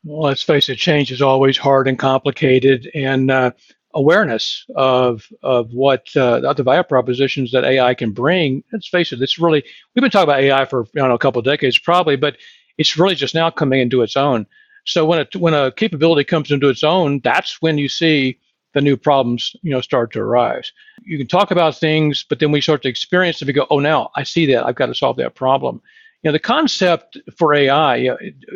Well, 0.05 0.21
let's 0.29 0.43
face 0.43 0.69
it, 0.69 0.77
change 0.77 1.11
is 1.11 1.21
always 1.21 1.57
hard 1.57 1.87
and 1.87 1.97
complicated, 1.97 2.89
and 2.93 3.31
uh, 3.31 3.51
awareness 3.95 4.63
of 4.75 5.27
of 5.41 5.73
what 5.73 6.15
uh, 6.15 6.53
the 6.53 6.63
value 6.63 6.83
propositions 6.83 7.51
that 7.51 7.65
AI 7.65 7.95
can 7.95 8.11
bring. 8.11 8.63
Let's 8.71 8.87
face 8.87 9.11
it, 9.11 9.21
it's 9.21 9.39
really 9.39 9.63
we've 9.95 10.01
been 10.03 10.11
talking 10.11 10.29
about 10.29 10.41
AI 10.41 10.65
for 10.65 10.85
don't 10.93 11.09
know 11.09 11.15
a 11.15 11.19
couple 11.19 11.39
of 11.39 11.45
decades 11.45 11.79
probably, 11.79 12.17
but 12.17 12.37
it's 12.77 12.97
really 12.97 13.15
just 13.15 13.33
now 13.33 13.49
coming 13.49 13.81
into 13.81 14.03
its 14.03 14.15
own. 14.15 14.45
So 14.85 15.07
when 15.07 15.21
a 15.21 15.39
when 15.39 15.55
a 15.55 15.71
capability 15.71 16.23
comes 16.23 16.51
into 16.51 16.69
its 16.69 16.83
own, 16.83 17.19
that's 17.23 17.59
when 17.63 17.79
you 17.79 17.89
see 17.89 18.39
the 18.75 18.81
new 18.81 18.97
problems 18.97 19.55
you 19.63 19.71
know 19.71 19.81
start 19.81 20.13
to 20.13 20.19
arise. 20.19 20.71
You 21.03 21.17
can 21.17 21.27
talk 21.27 21.49
about 21.49 21.77
things, 21.77 22.23
but 22.29 22.39
then 22.39 22.51
we 22.51 22.61
start 22.61 22.83
to 22.83 22.89
experience 22.89 23.39
them. 23.39 23.47
We 23.47 23.53
go, 23.53 23.65
oh, 23.71 23.79
now 23.79 24.11
I 24.15 24.21
see 24.23 24.45
that. 24.53 24.67
I've 24.67 24.75
got 24.75 24.87
to 24.87 24.95
solve 24.95 25.17
that 25.17 25.33
problem. 25.33 25.81
You 26.21 26.29
know, 26.29 26.33
the 26.33 26.39
concept 26.39 27.17
for 27.37 27.53
AI 27.53 28.09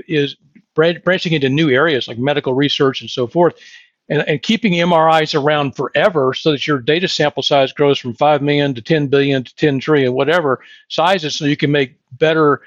is 0.08 0.36
branching 1.04 1.34
into 1.34 1.50
new 1.50 1.70
areas 1.70 2.08
like 2.08 2.18
medical 2.18 2.54
research 2.54 3.02
and 3.02 3.10
so 3.10 3.28
forth 3.28 3.56
and, 4.10 4.28
and 4.28 4.42
keeping 4.42 4.74
MRIs 4.74 5.40
around 5.40 5.76
forever 5.76 6.34
so 6.34 6.52
that 6.52 6.68
your 6.68 6.80
data 6.80 7.08
sample 7.08 7.44
size 7.44 7.72
grows 7.72 8.00
from 8.00 8.14
5 8.14 8.42
million 8.42 8.74
to 8.74 8.82
10 8.82 9.08
billion 9.08 9.44
to 9.44 9.56
10 9.56 9.80
trillion, 9.80 10.14
whatever 10.14 10.62
sizes, 10.90 11.36
so 11.36 11.46
you 11.46 11.58
can 11.58 11.72
make 11.72 11.96
better 12.12 12.62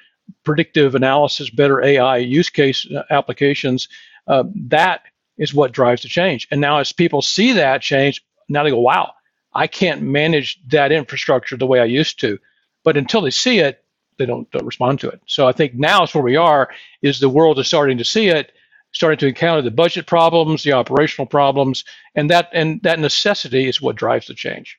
predictive 0.45 0.95
analysis, 0.95 1.50
better 1.50 1.83
AI 1.83 2.19
use 2.19 2.49
case 2.49 2.87
uh, 2.90 3.02
applications. 3.11 3.88
Uh, 4.26 4.45
that 4.54 5.02
is 5.37 5.52
what 5.52 5.73
drives 5.73 6.02
the 6.02 6.09
change. 6.09 6.47
And 6.50 6.61
now, 6.61 6.78
as 6.78 6.92
people 6.92 7.23
see 7.23 7.52
that 7.54 7.83
change, 7.83 8.25
now 8.49 8.62
they 8.62 8.71
go, 8.71 8.81
wow, 8.81 9.12
I 9.52 9.66
can't 9.66 10.02
manage 10.02 10.61
that 10.69 10.92
infrastructure 10.92 11.57
the 11.57 11.66
way 11.66 11.81
I 11.81 11.85
used 11.85 12.21
to. 12.21 12.38
But 12.85 12.97
until 12.97 13.23
they 13.23 13.31
see 13.31 13.59
it, 13.59 13.85
they 14.19 14.26
don't, 14.26 14.50
don't 14.50 14.66
respond 14.66 15.00
to 15.00 15.09
it. 15.09 15.21
So 15.26 15.47
I 15.47 15.52
think 15.52 15.75
now 15.75 16.04
is 16.04 16.14
where 16.14 16.25
we 16.25 16.37
are, 16.37 16.69
is 17.02 17.21
the 17.21 17.28
world 17.28 17.59
is 17.59 17.66
starting 17.66 17.99
to 17.99 18.04
see 18.04 18.28
it 18.28 18.52
starting 18.92 19.19
to 19.19 19.26
encounter 19.26 19.62
the 19.62 19.71
budget 19.71 20.07
problems, 20.07 20.62
the 20.62 20.73
operational 20.73 21.26
problems, 21.26 21.85
and 22.14 22.31
that 22.31 22.50
and 22.52 22.81
that 22.83 22.99
necessity 22.99 23.69
is 23.69 23.81
what 23.81 23.97
drives 23.97 24.26
the 24.26 24.35
change. 24.35 24.78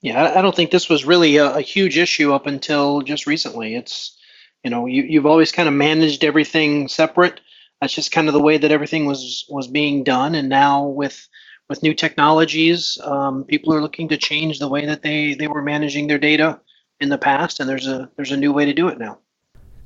Yeah, 0.00 0.32
I 0.36 0.42
don't 0.42 0.54
think 0.54 0.70
this 0.70 0.88
was 0.88 1.04
really 1.04 1.36
a, 1.36 1.56
a 1.56 1.60
huge 1.60 1.98
issue 1.98 2.32
up 2.32 2.46
until 2.46 3.02
just 3.02 3.26
recently. 3.26 3.74
It's 3.74 4.16
you 4.64 4.70
know 4.70 4.86
you, 4.86 5.02
you've 5.02 5.26
always 5.26 5.52
kind 5.52 5.68
of 5.68 5.74
managed 5.74 6.24
everything 6.24 6.88
separate. 6.88 7.40
That's 7.80 7.94
just 7.94 8.12
kind 8.12 8.28
of 8.28 8.34
the 8.34 8.42
way 8.42 8.58
that 8.58 8.72
everything 8.72 9.06
was 9.06 9.44
was 9.48 9.66
being 9.66 10.04
done, 10.04 10.34
and 10.34 10.48
now 10.48 10.86
with 10.86 11.28
with 11.68 11.82
new 11.82 11.94
technologies, 11.94 12.96
um, 13.02 13.44
people 13.44 13.74
are 13.74 13.82
looking 13.82 14.08
to 14.08 14.16
change 14.16 14.58
the 14.58 14.68
way 14.68 14.86
that 14.86 15.02
they 15.02 15.34
they 15.34 15.48
were 15.48 15.62
managing 15.62 16.06
their 16.06 16.18
data 16.18 16.60
in 17.00 17.08
the 17.08 17.18
past, 17.18 17.60
and 17.60 17.68
there's 17.68 17.86
a 17.86 18.10
there's 18.16 18.32
a 18.32 18.36
new 18.36 18.52
way 18.52 18.64
to 18.64 18.72
do 18.72 18.88
it 18.88 18.98
now. 18.98 19.18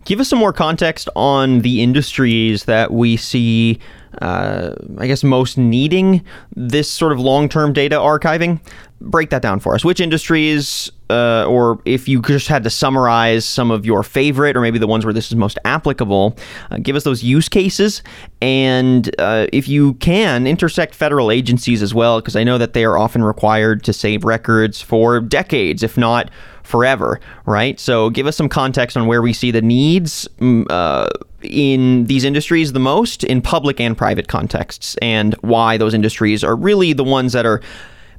Give 0.04 0.18
us 0.18 0.28
some 0.28 0.40
more 0.40 0.52
context 0.52 1.08
on 1.14 1.60
the 1.60 1.80
industries 1.80 2.64
that 2.64 2.92
we 2.92 3.16
see, 3.16 3.78
uh, 4.20 4.74
I 4.98 5.06
guess, 5.06 5.22
most 5.22 5.56
needing 5.56 6.24
this 6.56 6.90
sort 6.90 7.12
of 7.12 7.20
long 7.20 7.48
term 7.48 7.72
data 7.72 7.96
archiving. 7.96 8.60
Break 9.00 9.30
that 9.30 9.42
down 9.42 9.60
for 9.60 9.76
us. 9.76 9.84
Which 9.84 10.00
industries, 10.00 10.90
uh, 11.08 11.46
or 11.46 11.80
if 11.84 12.08
you 12.08 12.20
just 12.22 12.48
had 12.48 12.64
to 12.64 12.70
summarize 12.70 13.44
some 13.44 13.70
of 13.70 13.86
your 13.86 14.02
favorite, 14.02 14.56
or 14.56 14.60
maybe 14.60 14.78
the 14.80 14.88
ones 14.88 15.04
where 15.04 15.14
this 15.14 15.28
is 15.28 15.36
most 15.36 15.58
applicable, 15.64 16.36
uh, 16.72 16.78
give 16.78 16.96
us 16.96 17.04
those 17.04 17.22
use 17.22 17.48
cases. 17.48 18.02
And 18.40 19.08
uh, 19.20 19.46
if 19.52 19.68
you 19.68 19.94
can, 19.94 20.48
intersect 20.48 20.96
federal 20.96 21.30
agencies 21.30 21.80
as 21.80 21.94
well, 21.94 22.20
because 22.20 22.34
I 22.34 22.42
know 22.42 22.58
that 22.58 22.72
they 22.72 22.84
are 22.84 22.98
often 22.98 23.22
required 23.22 23.84
to 23.84 23.92
save 23.92 24.24
records 24.24 24.80
for 24.80 25.20
decades, 25.20 25.84
if 25.84 25.96
not 25.96 26.28
forever, 26.62 27.20
right? 27.46 27.78
So 27.78 28.10
give 28.10 28.26
us 28.26 28.36
some 28.36 28.48
context 28.48 28.96
on 28.96 29.06
where 29.06 29.22
we 29.22 29.32
see 29.32 29.50
the 29.50 29.62
needs 29.62 30.28
mm, 30.38 30.66
uh, 30.70 31.08
in 31.42 32.04
these 32.06 32.24
industries 32.24 32.72
the 32.72 32.80
most 32.80 33.24
in 33.24 33.42
public 33.42 33.80
and 33.80 33.96
private 33.96 34.28
contexts 34.28 34.96
and 35.02 35.34
why 35.40 35.76
those 35.76 35.94
industries 35.94 36.44
are 36.44 36.56
really 36.56 36.92
the 36.92 37.04
ones 37.04 37.32
that 37.32 37.46
are 37.46 37.60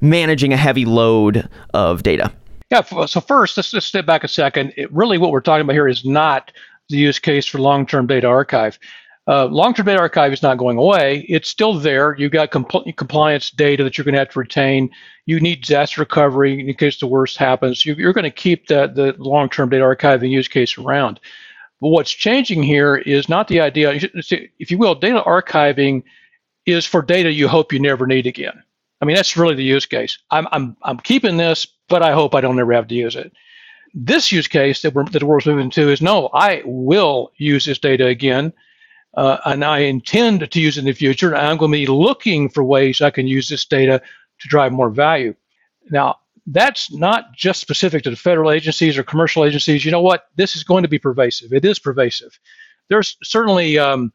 managing 0.02 0.54
a 0.54 0.58
heavy 0.58 0.86
load 0.86 1.48
of 1.74 2.04
data. 2.04 2.32
Yeah, 2.70 2.82
so 3.06 3.22
first, 3.22 3.56
let's 3.56 3.86
step 3.86 4.06
back 4.06 4.24
a 4.24 4.28
second. 4.28 4.74
It, 4.76 4.92
really, 4.92 5.18
what 5.18 5.32
we're 5.32 5.42
talking 5.42 5.62
about 5.62 5.74
here 5.74 5.88
is 5.88 6.04
not 6.04 6.52
the 6.90 6.98
use 6.98 7.20
case 7.20 7.46
for 7.46 7.60
long 7.60 7.86
term 7.86 8.08
data 8.08 8.28
archive. 8.28 8.80
Uh, 9.26 9.46
long-term 9.46 9.86
data 9.86 10.00
archive 10.00 10.34
is 10.34 10.44
not 10.44 10.58
going 10.58 10.78
away. 10.78 11.26
It's 11.30 11.48
still 11.48 11.80
there. 11.80 12.14
You've 12.18 12.34
got 12.34 12.52
compl- 12.52 12.96
compliance 12.98 13.52
data 13.52 13.84
that 13.84 13.98
you're 13.98 14.04
going 14.04 14.14
to 14.14 14.20
have 14.20 14.30
to 14.32 14.40
retain. 14.40 14.90
You 15.26 15.40
need 15.40 15.62
disaster 15.62 16.02
recovery 16.02 16.68
in 16.68 16.74
case 16.76 17.00
the 17.00 17.08
worst 17.08 17.38
happens. 17.38 17.86
You, 17.86 17.96
are 18.08 18.14
going 18.14 18.26
to 18.26 18.32
keep 18.32 18.68
that 18.68 18.96
the 18.96 19.16
long-term 19.18 19.70
data 19.70 19.84
archive 19.84 20.24
and 20.24 20.32
use 20.32 20.50
case 20.50 20.78
around. 20.78 21.22
But 21.80 21.90
what's 21.90 22.12
changing 22.12 22.64
here 22.64 22.98
is 22.98 23.30
not 23.30 23.48
the 23.48 23.62
idea. 23.62 23.94
If 23.94 24.72
you 24.72 24.78
will, 24.78 24.96
data 24.96 25.24
archiving 25.26 26.04
is 26.66 26.86
for 26.86 27.02
data 27.02 27.32
you 27.32 27.48
hope 27.48 27.72
you 27.72 27.80
never 27.80 28.08
need 28.08 28.28
again. 28.28 28.62
I 29.02 29.06
mean, 29.06 29.16
that's 29.16 29.38
really 29.38 29.56
the 29.56 29.64
use 29.64 29.86
case. 29.86 30.18
I'm 30.32 30.48
I'm 30.52 30.78
I'm 30.82 30.98
keeping 30.98 31.36
this, 31.36 31.68
but 31.90 32.02
I 32.02 32.14
hope 32.14 32.36
I 32.36 32.42
don't 32.42 32.60
ever 32.60 32.72
have 32.74 32.88
to 32.88 32.96
use 32.96 33.18
it. 33.18 33.34
This 33.94 34.32
use 34.32 34.48
case 34.48 34.82
that, 34.82 34.94
we're, 34.94 35.04
that 35.06 35.20
the 35.20 35.26
world's 35.26 35.46
moving 35.46 35.70
to 35.72 35.92
is 35.92 36.02
no, 36.02 36.30
I 36.34 36.62
will 36.66 37.32
use 37.36 37.66
this 37.66 37.80
data 37.80 38.08
again 38.08 38.54
uh, 39.16 39.38
and 39.46 39.64
I 39.64 39.80
intend 39.80 40.50
to 40.50 40.60
use 40.60 40.78
it 40.78 40.82
in 40.82 40.86
the 40.86 40.94
future. 40.94 41.36
I'm 41.36 41.58
going 41.58 41.72
to 41.72 41.78
be 41.78 41.88
looking 41.88 42.50
for 42.50 42.64
ways 42.64 43.02
I 43.02 43.12
can 43.12 43.28
use 43.28 43.50
this 43.50 43.66
data 43.66 44.02
to 44.40 44.48
drive 44.48 44.72
more 44.72 44.90
value. 44.90 45.36
Now, 45.92 46.18
that's 46.48 46.92
not 46.92 47.34
just 47.34 47.62
specific 47.62 48.04
to 48.04 48.10
the 48.10 48.16
federal 48.16 48.52
agencies 48.52 48.98
or 48.98 49.04
commercial 49.04 49.46
agencies. 49.46 49.86
You 49.86 49.92
know 49.92 50.02
what? 50.02 50.28
This 50.36 50.56
is 50.56 50.64
going 50.64 50.84
to 50.84 50.90
be 50.90 51.00
pervasive. 51.00 51.54
It 51.54 51.64
is 51.64 51.80
pervasive. 51.80 52.38
There's 52.90 53.16
certainly 53.24 53.78
um, 53.78 54.12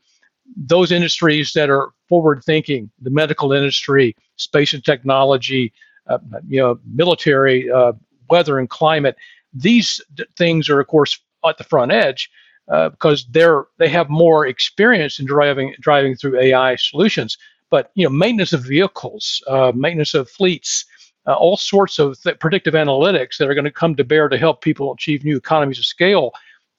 those 0.56 0.92
industries 0.92 1.52
that 1.54 1.70
are 1.70 1.90
forward 2.08 2.42
thinking, 2.44 2.90
the 3.00 3.10
medical 3.10 3.52
industry, 3.52 4.14
space 4.36 4.74
and 4.74 4.84
technology, 4.84 5.72
uh, 6.06 6.18
you 6.46 6.60
know, 6.60 6.78
military, 6.94 7.70
uh, 7.70 7.92
weather 8.28 8.58
and 8.58 8.68
climate. 8.68 9.16
These 9.54 10.00
things 10.36 10.68
are, 10.68 10.80
of 10.80 10.86
course, 10.86 11.18
at 11.46 11.56
the 11.56 11.64
front 11.64 11.92
edge 11.92 12.30
uh, 12.70 12.90
because 12.90 13.26
they're 13.30 13.66
they 13.78 13.88
have 13.88 14.08
more 14.08 14.46
experience 14.46 15.18
in 15.18 15.26
driving 15.26 15.74
driving 15.80 16.14
through 16.14 16.38
AI 16.38 16.76
solutions. 16.76 17.38
But 17.70 17.90
you 17.94 18.04
know, 18.04 18.10
maintenance 18.10 18.52
of 18.52 18.64
vehicles, 18.64 19.42
uh, 19.46 19.72
maintenance 19.74 20.14
of 20.14 20.28
fleets, 20.30 20.84
uh, 21.26 21.34
all 21.34 21.56
sorts 21.56 21.98
of 21.98 22.20
th- 22.22 22.38
predictive 22.38 22.74
analytics 22.74 23.36
that 23.38 23.48
are 23.48 23.54
going 23.54 23.64
to 23.64 23.70
come 23.70 23.94
to 23.96 24.04
bear 24.04 24.28
to 24.28 24.38
help 24.38 24.62
people 24.62 24.92
achieve 24.92 25.24
new 25.24 25.36
economies 25.36 25.78
of 25.78 25.84
scale. 25.84 26.32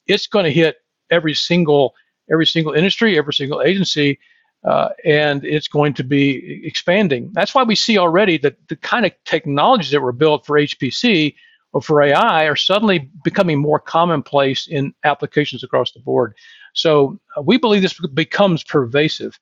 It's 0.07 0.27
going 0.27 0.45
to 0.45 0.51
hit 0.51 0.77
every 1.11 1.33
single 1.33 1.95
every 2.31 2.45
single 2.45 2.73
industry, 2.73 3.17
every 3.17 3.33
single 3.33 3.61
agency. 3.61 4.19
Uh, 4.63 4.89
and 5.05 5.45
it's 5.45 5.69
going 5.69 5.93
to 5.93 6.03
be 6.03 6.61
expanding. 6.65 7.29
That's 7.31 7.55
why 7.55 7.63
we 7.63 7.75
see 7.75 7.97
already 7.97 8.37
that 8.39 8.57
the 8.67 8.75
kind 8.75 9.05
of 9.05 9.13
technologies 9.23 9.91
that 9.91 10.01
were 10.01 10.11
built 10.11 10.45
for 10.45 10.59
HPC 10.59 11.33
for 11.83 12.01
AI 12.01 12.45
are 12.45 12.55
suddenly 12.55 13.09
becoming 13.23 13.59
more 13.59 13.79
commonplace 13.79 14.67
in 14.67 14.93
applications 15.03 15.63
across 15.63 15.91
the 15.91 15.99
board. 15.99 16.35
So 16.73 17.19
uh, 17.37 17.41
we 17.41 17.57
believe 17.57 17.81
this 17.81 17.99
becomes 18.13 18.63
pervasive, 18.63 19.39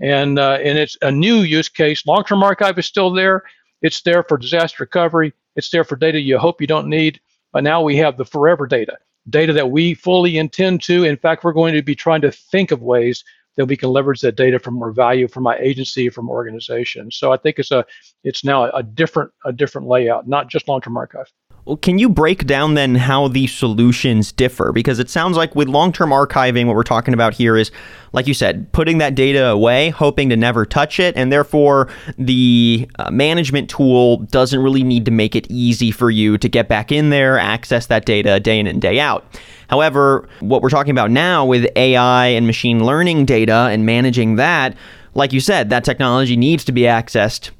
and 0.00 0.38
uh, 0.38 0.58
and 0.62 0.78
it's 0.78 0.96
a 1.02 1.10
new 1.10 1.36
use 1.42 1.68
case. 1.68 2.06
Long-term 2.06 2.42
archive 2.42 2.78
is 2.78 2.86
still 2.86 3.12
there. 3.12 3.44
It's 3.82 4.00
there 4.02 4.24
for 4.24 4.36
disaster 4.36 4.82
recovery. 4.82 5.32
It's 5.54 5.70
there 5.70 5.84
for 5.84 5.96
data 5.96 6.20
you 6.20 6.38
hope 6.38 6.60
you 6.60 6.66
don't 6.66 6.88
need. 6.88 7.20
But 7.52 7.64
now 7.64 7.82
we 7.82 7.96
have 7.96 8.16
the 8.16 8.24
forever 8.24 8.66
data, 8.66 8.98
data 9.30 9.52
that 9.54 9.70
we 9.70 9.94
fully 9.94 10.36
intend 10.36 10.82
to. 10.82 11.04
In 11.04 11.16
fact, 11.16 11.44
we're 11.44 11.52
going 11.52 11.74
to 11.74 11.82
be 11.82 11.94
trying 11.94 12.20
to 12.22 12.30
think 12.30 12.72
of 12.72 12.82
ways 12.82 13.24
that 13.56 13.66
we 13.66 13.76
can 13.76 13.90
leverage 13.90 14.20
that 14.20 14.36
data 14.36 14.58
for 14.58 14.70
more 14.70 14.92
value 14.92 15.26
for 15.26 15.40
my 15.40 15.56
agency, 15.58 16.08
from 16.08 16.28
organization. 16.28 17.10
So 17.10 17.32
I 17.32 17.36
think 17.36 17.58
it's 17.58 17.70
a 17.70 17.84
it's 18.24 18.44
now 18.44 18.70
a 18.70 18.82
different 18.82 19.32
a 19.44 19.52
different 19.52 19.88
layout, 19.88 20.28
not 20.28 20.48
just 20.48 20.68
long-term 20.68 20.96
archive. 20.96 21.32
Can 21.76 21.98
you 21.98 22.08
break 22.08 22.46
down 22.46 22.74
then 22.74 22.94
how 22.94 23.28
these 23.28 23.52
solutions 23.52 24.32
differ? 24.32 24.72
Because 24.72 24.98
it 24.98 25.10
sounds 25.10 25.36
like 25.36 25.54
with 25.54 25.68
long 25.68 25.92
term 25.92 26.10
archiving, 26.10 26.66
what 26.66 26.74
we're 26.74 26.82
talking 26.82 27.14
about 27.14 27.34
here 27.34 27.56
is, 27.56 27.70
like 28.12 28.26
you 28.26 28.34
said, 28.34 28.72
putting 28.72 28.98
that 28.98 29.14
data 29.14 29.48
away, 29.48 29.90
hoping 29.90 30.28
to 30.30 30.36
never 30.36 30.64
touch 30.64 30.98
it, 30.98 31.16
and 31.16 31.32
therefore 31.32 31.88
the 32.16 32.88
uh, 32.98 33.10
management 33.10 33.68
tool 33.68 34.18
doesn't 34.18 34.60
really 34.60 34.82
need 34.82 35.04
to 35.04 35.10
make 35.10 35.36
it 35.36 35.46
easy 35.50 35.90
for 35.90 36.10
you 36.10 36.38
to 36.38 36.48
get 36.48 36.68
back 36.68 36.90
in 36.90 37.10
there, 37.10 37.38
access 37.38 37.86
that 37.86 38.04
data 38.04 38.40
day 38.40 38.58
in 38.58 38.66
and 38.66 38.80
day 38.80 38.98
out. 38.98 39.24
However, 39.68 40.28
what 40.40 40.62
we're 40.62 40.70
talking 40.70 40.92
about 40.92 41.10
now 41.10 41.44
with 41.44 41.70
AI 41.76 42.26
and 42.28 42.46
machine 42.46 42.84
learning 42.84 43.26
data 43.26 43.68
and 43.70 43.84
managing 43.84 44.36
that, 44.36 44.74
like 45.14 45.32
you 45.32 45.40
said, 45.40 45.70
that 45.70 45.84
technology 45.84 46.36
needs 46.36 46.64
to 46.64 46.72
be 46.72 46.82
accessed 46.82 47.50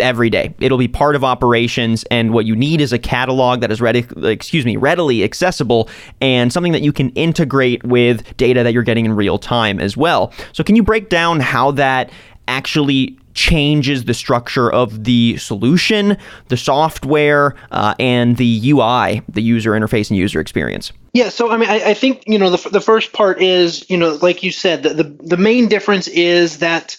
every 0.00 0.30
day. 0.30 0.54
It'll 0.60 0.78
be 0.78 0.88
part 0.88 1.16
of 1.16 1.24
operations, 1.24 2.04
and 2.10 2.32
what 2.32 2.46
you 2.46 2.56
need 2.56 2.80
is 2.80 2.92
a 2.92 2.98
catalog 2.98 3.60
that 3.60 3.70
is 3.70 3.80
ready, 3.80 4.06
excuse 4.22 4.64
me, 4.64 4.76
readily 4.76 5.24
accessible, 5.24 5.88
and 6.20 6.52
something 6.52 6.72
that 6.72 6.82
you 6.82 6.92
can 6.92 7.10
integrate 7.10 7.84
with 7.84 8.36
data 8.36 8.62
that 8.62 8.72
you're 8.72 8.82
getting 8.82 9.04
in 9.04 9.14
real 9.14 9.38
time 9.38 9.80
as 9.80 9.96
well. 9.96 10.32
So, 10.52 10.64
can 10.64 10.76
you 10.76 10.82
break 10.82 11.08
down 11.08 11.40
how 11.40 11.70
that 11.72 12.10
actually 12.48 13.18
changes 13.36 14.06
the 14.06 14.14
structure 14.14 14.72
of 14.72 15.04
the 15.04 15.36
solution, 15.36 16.16
the 16.48 16.56
software, 16.56 17.54
uh, 17.70 17.94
and 18.00 18.36
the 18.38 18.70
UI, 18.70 19.22
the 19.28 19.42
user 19.42 19.72
interface 19.72 20.10
and 20.10 20.18
user 20.18 20.40
experience? 20.40 20.92
Yeah, 21.12 21.28
so 21.28 21.50
I 21.50 21.56
mean, 21.56 21.68
I, 21.68 21.90
I 21.90 21.94
think 21.94 22.22
you 22.26 22.38
know 22.38 22.50
the, 22.50 22.68
the 22.70 22.80
first 22.80 23.12
part 23.12 23.40
is 23.40 23.88
you 23.88 23.96
know 23.96 24.18
like 24.22 24.42
you 24.42 24.50
said 24.50 24.82
the, 24.82 24.90
the 24.94 25.04
the 25.20 25.36
main 25.36 25.68
difference 25.68 26.08
is 26.08 26.58
that 26.58 26.96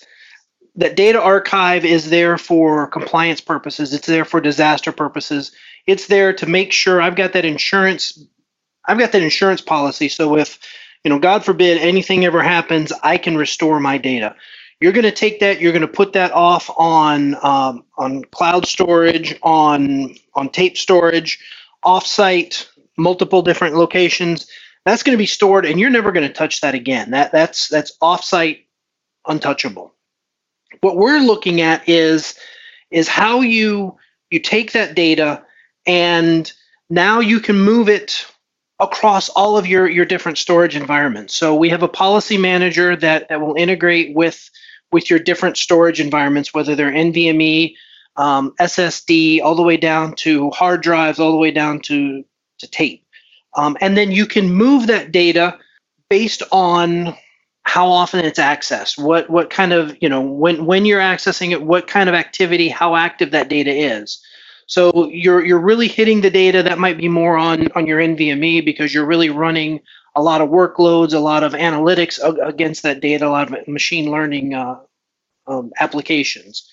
that 0.78 0.96
data 0.96 1.22
archive 1.22 1.86
is 1.86 2.10
there 2.10 2.38
for 2.38 2.88
compliance 2.88 3.42
purposes. 3.42 3.94
It's 3.94 4.08
there 4.08 4.26
for 4.26 4.40
disaster 4.40 4.92
purposes. 4.92 5.52
It's 5.88 6.08
there 6.08 6.34
to 6.34 6.46
make 6.46 6.72
sure 6.72 7.02
I've 7.02 7.16
got 7.16 7.34
that 7.34 7.46
insurance. 7.46 8.24
I've 8.86 9.00
got 9.00 9.12
that 9.12 9.24
insurance 9.24 9.62
policy. 9.62 10.08
So 10.08 10.38
if, 10.38 10.60
you 11.04 11.10
know, 11.10 11.20
God 11.20 11.44
forbid 11.44 11.80
anything 11.80 12.26
ever 12.26 12.44
happens, 12.44 12.94
I 13.04 13.18
can 13.18 13.38
restore 13.38 13.80
my 13.80 13.98
data. 13.98 14.36
You're 14.80 14.94
going 14.94 15.04
to 15.04 15.12
take 15.12 15.40
that. 15.40 15.60
You're 15.60 15.72
going 15.72 15.82
to 15.82 15.88
put 15.88 16.14
that 16.14 16.32
off 16.32 16.70
on 16.78 17.36
um, 17.44 17.84
on 17.98 18.24
cloud 18.26 18.68
storage, 18.68 19.36
on 19.42 20.16
on 20.36 20.50
tape 20.50 20.78
storage, 20.78 21.40
offsite, 21.84 22.68
multiple 22.96 23.42
different 23.42 23.76
locations. 23.76 24.48
That's 24.86 25.02
going 25.02 25.18
to 25.18 25.22
be 25.22 25.26
stored, 25.26 25.66
and 25.66 25.80
you're 25.80 25.90
never 25.90 26.12
going 26.12 26.28
to 26.28 26.34
touch 26.34 26.62
that 26.62 26.76
again. 26.76 27.12
That 27.12 27.32
that's 27.32 27.70
that's 27.70 27.98
offsite, 27.98 28.66
untouchable. 29.28 29.96
What 30.82 30.98
we're 30.98 31.20
looking 31.20 31.62
at 31.62 31.88
is 31.88 32.36
is 32.92 33.08
how 33.08 33.42
you 33.42 33.98
you 34.30 34.40
take 34.40 34.72
that 34.74 34.96
data 34.96 35.44
and 35.86 36.52
now 36.90 37.20
you 37.20 37.40
can 37.40 37.58
move 37.60 37.90
it 37.90 38.26
across 38.80 39.30
all 39.30 39.58
of 39.58 39.66
your 39.68 39.88
your 39.88 40.06
different 40.06 40.38
storage 40.38 40.76
environments. 40.76 41.36
So 41.36 41.56
we 41.56 41.70
have 41.70 41.84
a 41.84 41.88
policy 41.88 42.38
manager 42.38 42.96
that 42.96 43.30
that 43.30 43.42
will 43.42 43.56
integrate 43.56 44.16
with 44.16 44.50
with 44.92 45.10
your 45.10 45.20
different 45.20 45.58
storage 45.58 46.00
environments, 46.00 46.54
whether 46.54 46.74
they're 46.76 46.92
NVMe, 46.92 47.76
um, 48.16 48.54
SSD, 48.60 49.42
all 49.42 49.56
the 49.56 49.64
way 49.64 49.76
down 49.76 50.16
to 50.16 50.50
hard 50.52 50.82
drives, 50.82 51.20
all 51.20 51.32
the 51.32 51.38
way 51.38 51.52
down 51.52 51.80
to 51.82 52.24
to 52.60 52.68
tape, 52.68 53.06
um, 53.56 53.78
and 53.82 53.98
then 53.98 54.12
you 54.12 54.26
can 54.26 54.52
move 54.52 54.88
that 54.88 55.12
data 55.12 55.58
based 56.10 56.44
on 56.52 57.16
how 57.68 57.88
often 57.90 58.24
it's 58.26 58.40
accessed, 58.40 58.98
what 58.98 59.30
what 59.30 59.50
kind 59.50 59.74
of 59.74 59.98
you 60.02 60.08
know 60.10 60.22
when 60.22 60.66
when 60.66 60.86
you're 60.86 61.02
accessing 61.02 61.52
it, 61.52 61.62
what 61.62 61.86
kind 61.88 62.08
of 62.08 62.16
activity, 62.16 62.70
how 62.70 62.96
active 62.96 63.32
that 63.32 63.50
data 63.50 63.72
is. 63.72 64.22
So 64.68 65.10
you're 65.12 65.46
you're 65.46 65.60
really 65.60 65.90
hitting 65.90 66.22
the 66.22 66.30
data 66.32 66.64
that 66.64 66.80
might 66.80 66.98
be 66.98 67.10
more 67.10 67.38
on 67.38 67.70
on 67.74 67.86
your 67.86 68.00
NVMe 68.00 68.64
because 68.64 68.94
you're 68.94 69.06
really 69.06 69.30
running 69.30 69.82
a 70.16 70.22
lot 70.22 70.40
of 70.42 70.50
workloads, 70.50 71.14
a 71.14 71.20
lot 71.20 71.44
of 71.44 71.54
analytics 71.54 72.20
against 72.48 72.84
that 72.84 73.02
data, 73.02 73.28
a 73.28 73.30
lot 73.30 73.52
of 73.52 73.68
machine 73.68 74.10
learning 74.12 74.54
uh, 74.54 74.80
um, 75.48 75.72
applications. 75.80 76.70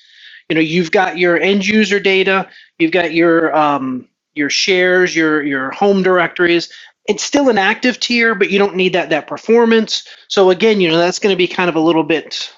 You 0.48 0.56
know, 0.56 0.60
you've 0.62 0.92
got 0.92 1.18
your 1.18 1.38
end 1.38 1.66
user 1.66 2.00
data, 2.00 2.48
you've 2.78 2.92
got 2.92 3.14
your 3.14 3.54
um, 3.56 4.08
your 4.34 4.50
shares, 4.50 5.14
your 5.16 5.42
your 5.42 5.70
home 5.72 6.02
directories. 6.02 6.70
It's 7.06 7.22
still 7.22 7.48
an 7.48 7.58
active 7.58 8.00
tier, 8.00 8.34
but 8.34 8.50
you 8.50 8.58
don't 8.58 8.76
need 8.76 8.94
that 8.94 9.10
that 9.10 9.26
performance. 9.26 10.06
So 10.28 10.50
again, 10.50 10.80
you 10.80 10.88
know, 10.88 10.98
that's 10.98 11.18
going 11.18 11.32
to 11.32 11.38
be 11.38 11.48
kind 11.48 11.68
of 11.68 11.76
a 11.76 11.80
little 11.80 12.04
bit 12.04 12.50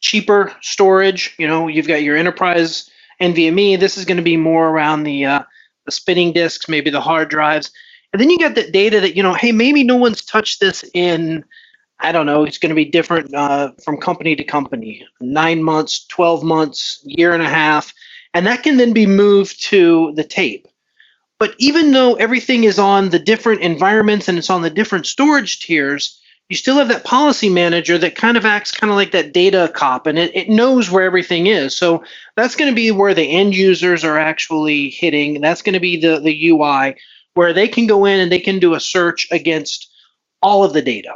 cheaper 0.00 0.52
storage. 0.60 1.34
You 1.38 1.46
know, 1.46 1.68
you've 1.68 1.86
got 1.86 2.02
your 2.02 2.16
enterprise 2.16 2.90
NVMe. 3.20 3.78
This 3.78 3.96
is 3.96 4.04
going 4.04 4.16
to 4.16 4.22
be 4.22 4.36
more 4.36 4.68
around 4.68 5.04
the 5.04 5.24
uh, 5.24 5.42
the 5.88 5.92
spinning 5.92 6.32
disks, 6.32 6.68
maybe 6.68 6.90
the 6.90 7.00
hard 7.00 7.30
drives. 7.30 7.70
And 8.12 8.20
then 8.20 8.30
you 8.30 8.38
got 8.38 8.54
the 8.54 8.70
data 8.70 9.00
that, 9.00 9.16
you 9.16 9.22
know, 9.22 9.34
hey, 9.34 9.52
maybe 9.52 9.84
no 9.84 9.96
one's 9.96 10.24
touched 10.24 10.60
this 10.60 10.84
in, 10.94 11.44
I 11.98 12.12
don't 12.12 12.26
know, 12.26 12.44
it's 12.44 12.58
going 12.58 12.70
to 12.70 12.76
be 12.76 12.84
different 12.84 13.34
uh, 13.34 13.72
from 13.82 13.98
company 13.98 14.36
to 14.36 14.44
company 14.44 15.06
nine 15.20 15.62
months, 15.62 16.06
12 16.06 16.42
months, 16.42 17.00
year 17.04 17.32
and 17.32 17.42
a 17.42 17.48
half. 17.48 17.92
And 18.34 18.46
that 18.46 18.62
can 18.62 18.76
then 18.76 18.92
be 18.92 19.06
moved 19.06 19.62
to 19.64 20.12
the 20.14 20.24
tape. 20.24 20.67
But 21.38 21.54
even 21.58 21.92
though 21.92 22.14
everything 22.14 22.64
is 22.64 22.78
on 22.78 23.10
the 23.10 23.18
different 23.18 23.60
environments 23.60 24.28
and 24.28 24.38
it's 24.38 24.50
on 24.50 24.62
the 24.62 24.70
different 24.70 25.06
storage 25.06 25.60
tiers, 25.60 26.20
you 26.48 26.56
still 26.56 26.76
have 26.76 26.88
that 26.88 27.04
policy 27.04 27.48
manager 27.48 27.98
that 27.98 28.16
kind 28.16 28.36
of 28.36 28.44
acts 28.44 28.72
kind 28.72 28.90
of 28.90 28.96
like 28.96 29.12
that 29.12 29.32
data 29.32 29.70
cop 29.74 30.06
and 30.06 30.18
it, 30.18 30.34
it 30.34 30.48
knows 30.48 30.90
where 30.90 31.04
everything 31.04 31.46
is. 31.46 31.76
So 31.76 32.02
that's 32.36 32.56
going 32.56 32.70
to 32.70 32.74
be 32.74 32.90
where 32.90 33.14
the 33.14 33.30
end 33.30 33.54
users 33.54 34.02
are 34.02 34.18
actually 34.18 34.90
hitting. 34.90 35.40
That's 35.40 35.62
going 35.62 35.74
to 35.74 35.80
be 35.80 36.00
the, 36.00 36.18
the 36.18 36.48
UI 36.48 36.96
where 37.34 37.52
they 37.52 37.68
can 37.68 37.86
go 37.86 38.04
in 38.04 38.18
and 38.18 38.32
they 38.32 38.40
can 38.40 38.58
do 38.58 38.74
a 38.74 38.80
search 38.80 39.28
against 39.30 39.92
all 40.42 40.64
of 40.64 40.72
the 40.72 40.82
data. 40.82 41.12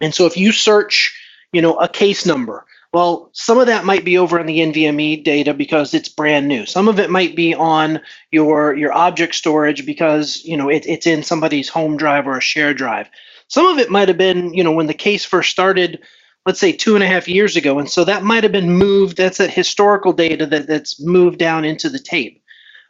And 0.00 0.14
so 0.14 0.26
if 0.26 0.36
you 0.36 0.52
search, 0.52 1.16
you 1.52 1.62
know, 1.62 1.78
a 1.78 1.88
case 1.88 2.26
number, 2.26 2.66
well, 2.92 3.30
some 3.32 3.58
of 3.58 3.66
that 3.68 3.86
might 3.86 4.04
be 4.04 4.18
over 4.18 4.38
in 4.38 4.46
the 4.46 4.58
NVMe 4.58 5.24
data 5.24 5.54
because 5.54 5.94
it's 5.94 6.10
brand 6.10 6.46
new. 6.46 6.66
Some 6.66 6.88
of 6.88 6.98
it 6.98 7.08
might 7.08 7.34
be 7.34 7.54
on 7.54 8.00
your 8.30 8.74
your 8.74 8.92
object 8.92 9.34
storage 9.34 9.86
because 9.86 10.44
you 10.44 10.56
know 10.56 10.68
it, 10.68 10.84
it's 10.86 11.06
in 11.06 11.22
somebody's 11.22 11.70
home 11.70 11.96
drive 11.96 12.26
or 12.26 12.36
a 12.36 12.42
shared 12.42 12.76
drive. 12.76 13.08
Some 13.48 13.66
of 13.66 13.78
it 13.78 13.90
might 13.90 14.08
have 14.08 14.18
been, 14.18 14.52
you 14.54 14.62
know, 14.62 14.72
when 14.72 14.86
the 14.86 14.94
case 14.94 15.24
first 15.24 15.50
started, 15.50 16.00
let's 16.46 16.60
say 16.60 16.72
two 16.72 16.94
and 16.94 17.02
a 17.02 17.06
half 17.06 17.28
years 17.28 17.56
ago, 17.56 17.78
and 17.78 17.88
so 17.90 18.04
that 18.04 18.24
might 18.24 18.42
have 18.42 18.52
been 18.52 18.70
moved. 18.70 19.16
That's 19.16 19.38
that 19.38 19.50
historical 19.50 20.12
data 20.12 20.44
that, 20.46 20.66
that's 20.66 21.00
moved 21.00 21.38
down 21.38 21.64
into 21.64 21.88
the 21.88 21.98
tape. 21.98 22.42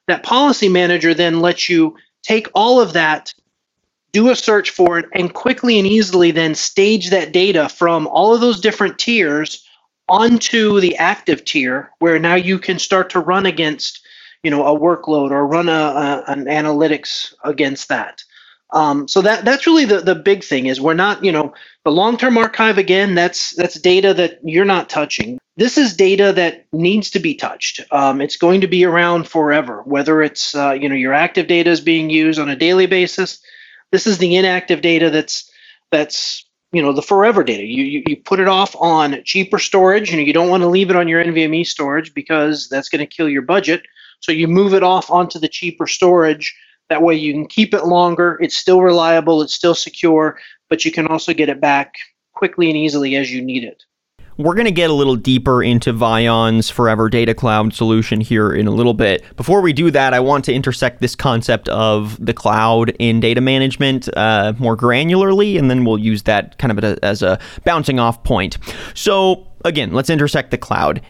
That 0.09 0.25
policy 0.25 0.69
manager 0.69 1.15
then 1.15 1.41
lets 1.41 1.69
you 1.69 1.97
take 2.25 2.49
all 2.55 2.81
of 2.81 2.93
that, 2.95 3.33
do 4.13 4.31
a 4.31 4.37
search 4.37 4.71
for 4.71 4.99
it, 4.99 5.07
and 5.15 5.33
quickly 5.33 5.79
and 5.79 5.87
easily 5.87 6.33
then 6.33 6.57
stage 6.57 7.11
that 7.11 7.33
data 7.33 7.69
from 7.69 8.09
all 8.09 8.35
of 8.35 8.41
those 8.41 8.61
different 8.61 8.99
tiers 8.99 9.65
onto 10.13 10.81
the 10.81 10.97
active 10.99 11.45
tier, 11.47 11.93
where 12.01 12.21
now 12.21 12.37
you 12.37 12.61
can 12.61 12.79
start 12.79 13.11
to 13.13 13.21
run 13.21 13.47
against, 13.47 14.07
you 14.45 14.53
know, 14.53 14.67
a 14.67 14.79
workload 14.81 15.33
or 15.33 15.49
run 15.49 15.71
a, 15.71 15.73
a 15.73 16.25
an 16.29 16.47
analytics 16.47 17.35
against 17.45 17.89
that. 17.91 18.25
Um, 18.73 19.09
so 19.09 19.23
that 19.23 19.47
that's 19.47 19.67
really 19.67 19.87
the, 19.87 20.03
the 20.03 20.17
big 20.17 20.45
thing 20.45 20.67
is 20.67 20.81
we're 20.83 20.95
not, 20.95 21.25
you 21.25 21.33
know, 21.33 21.55
the 21.87 21.93
long-term 21.93 22.39
archive 22.39 22.79
again, 22.79 23.17
that's 23.17 23.57
that's 23.57 23.81
data 23.81 24.15
that 24.15 24.41
you're 24.45 24.67
not 24.67 24.91
touching. 24.91 25.39
This 25.57 25.79
is 25.79 25.97
data 25.97 26.33
that 26.35 26.67
needs 26.73 27.11
to 27.13 27.21
be 27.21 27.35
touched. 27.37 27.81
Um, 27.93 28.21
it's 28.23 28.39
going 28.39 28.63
to 28.63 28.69
be 28.69 28.85
around 28.87 29.29
forever, 29.29 29.83
whether 29.85 30.23
it's 30.23 30.55
uh, 30.55 30.73
you 30.73 30.91
know 30.91 30.97
your 30.97 31.15
active 31.15 31.49
data 31.49 31.71
is 31.71 31.83
being 31.83 32.11
used 32.11 32.41
on 32.41 32.51
a 32.51 32.57
daily 32.57 32.87
basis. 32.87 33.41
This 33.93 34.07
is 34.07 34.19
the 34.19 34.37
inactive 34.37 34.83
data 34.83 35.11
that's 35.11 35.51
that's 35.93 36.47
you 36.73 36.83
know 36.83 36.93
the 36.93 37.03
forever 37.03 37.45
data. 37.45 37.65
You, 37.65 37.85
you 37.85 38.03
you 38.07 38.17
put 38.17 38.41
it 38.41 38.49
off 38.49 38.75
on 38.79 39.23
cheaper 39.25 39.59
storage, 39.59 40.13
and 40.13 40.27
you 40.27 40.33
don't 40.33 40.49
want 40.49 40.63
to 40.63 40.69
leave 40.69 40.91
it 40.91 40.97
on 40.97 41.09
your 41.09 41.23
NVMe 41.23 41.67
storage 41.67 42.13
because 42.15 42.69
that's 42.69 42.89
going 42.89 43.01
to 43.01 43.07
kill 43.07 43.29
your 43.29 43.43
budget. 43.43 43.83
So 44.21 44.33
you 44.33 44.49
move 44.49 44.73
it 44.73 44.83
off 44.83 45.11
onto 45.11 45.39
the 45.39 45.49
cheaper 45.49 45.87
storage 45.87 46.55
that 46.93 47.03
way 47.03 47.15
you 47.15 47.33
can 47.33 47.47
keep 47.47 47.73
it 47.73 47.87
longer. 47.87 48.39
It's 48.43 48.57
still 48.57 48.83
reliable, 48.83 49.41
it's 49.41 49.55
still 49.55 49.75
secure, 49.75 50.39
but 50.69 50.85
you 50.85 50.93
can 50.93 51.07
also 51.07 51.33
get 51.33 51.49
it 51.49 51.61
back 51.61 51.95
quickly 52.35 52.69
and 52.69 52.77
easily 52.77 53.17
as 53.17 53.33
you 53.33 53.41
need 53.41 53.65
it. 53.65 53.83
We're 54.39 54.55
going 54.55 54.67
to 54.67 54.73
get 54.73 54.89
a 54.89 54.95
little 54.95 55.17
deeper 55.17 55.63
into 55.63 55.93
Vion's 55.93 56.71
Forever 56.71 57.11
Data 57.11 57.35
Cloud 57.35 57.75
solution 57.75 58.21
here 58.21 58.51
in 58.53 58.67
a 58.67 58.71
little 58.71 58.95
bit. 58.95 59.25
Before 59.37 59.61
we 59.61 59.75
do 59.75 59.91
that, 59.91 60.15
I 60.15 60.21
want 60.21 60.47
to 60.47 60.55
intersect 60.55 61.01
this 61.01 61.15
concept 61.15 61.69
of 61.69 62.25
the 62.25 62.33
cloud 62.33 62.91
in 62.99 63.21
data 63.21 63.43
management 63.43 64.09
uh, 64.17 64.55
more 64.59 64.77
granularly, 64.77 65.59
and 65.59 65.71
then 65.71 65.85
we'll 65.85 65.99
use 65.99 66.23
that 66.23 66.57
kind 66.57 66.77
of 66.79 66.83
as 67.03 67.23
a 67.23 67.39
bouncing 67.65 68.01
off 68.01 68.25
point. 68.25 68.57
So, 68.95 69.47
again, 69.67 69.93
let's 69.93 70.09
intersect 70.09 70.51
the 70.51 70.59
cloud 70.59 71.03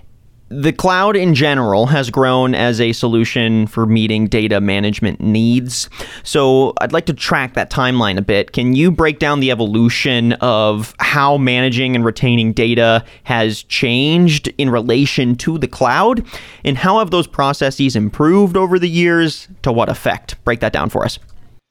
the 0.60 0.72
cloud 0.72 1.16
in 1.16 1.34
general 1.34 1.86
has 1.86 2.10
grown 2.10 2.54
as 2.54 2.80
a 2.80 2.92
solution 2.92 3.66
for 3.66 3.86
meeting 3.86 4.26
data 4.26 4.60
management 4.60 5.20
needs. 5.20 5.88
So 6.22 6.74
I'd 6.80 6.92
like 6.92 7.06
to 7.06 7.14
track 7.14 7.54
that 7.54 7.70
timeline 7.70 8.18
a 8.18 8.22
bit. 8.22 8.52
Can 8.52 8.74
you 8.74 8.90
break 8.90 9.18
down 9.18 9.40
the 9.40 9.50
evolution 9.50 10.34
of 10.34 10.94
how 11.00 11.38
managing 11.38 11.96
and 11.96 12.04
retaining 12.04 12.52
data 12.52 13.04
has 13.24 13.62
changed 13.62 14.52
in 14.58 14.68
relation 14.68 15.36
to 15.36 15.56
the 15.56 15.68
cloud? 15.68 16.24
And 16.64 16.76
how 16.76 16.98
have 16.98 17.10
those 17.10 17.26
processes 17.26 17.96
improved 17.96 18.56
over 18.56 18.78
the 18.78 18.88
years? 18.88 19.48
To 19.62 19.72
what 19.72 19.88
effect? 19.88 20.42
Break 20.44 20.60
that 20.60 20.72
down 20.72 20.90
for 20.90 21.04
us 21.04 21.18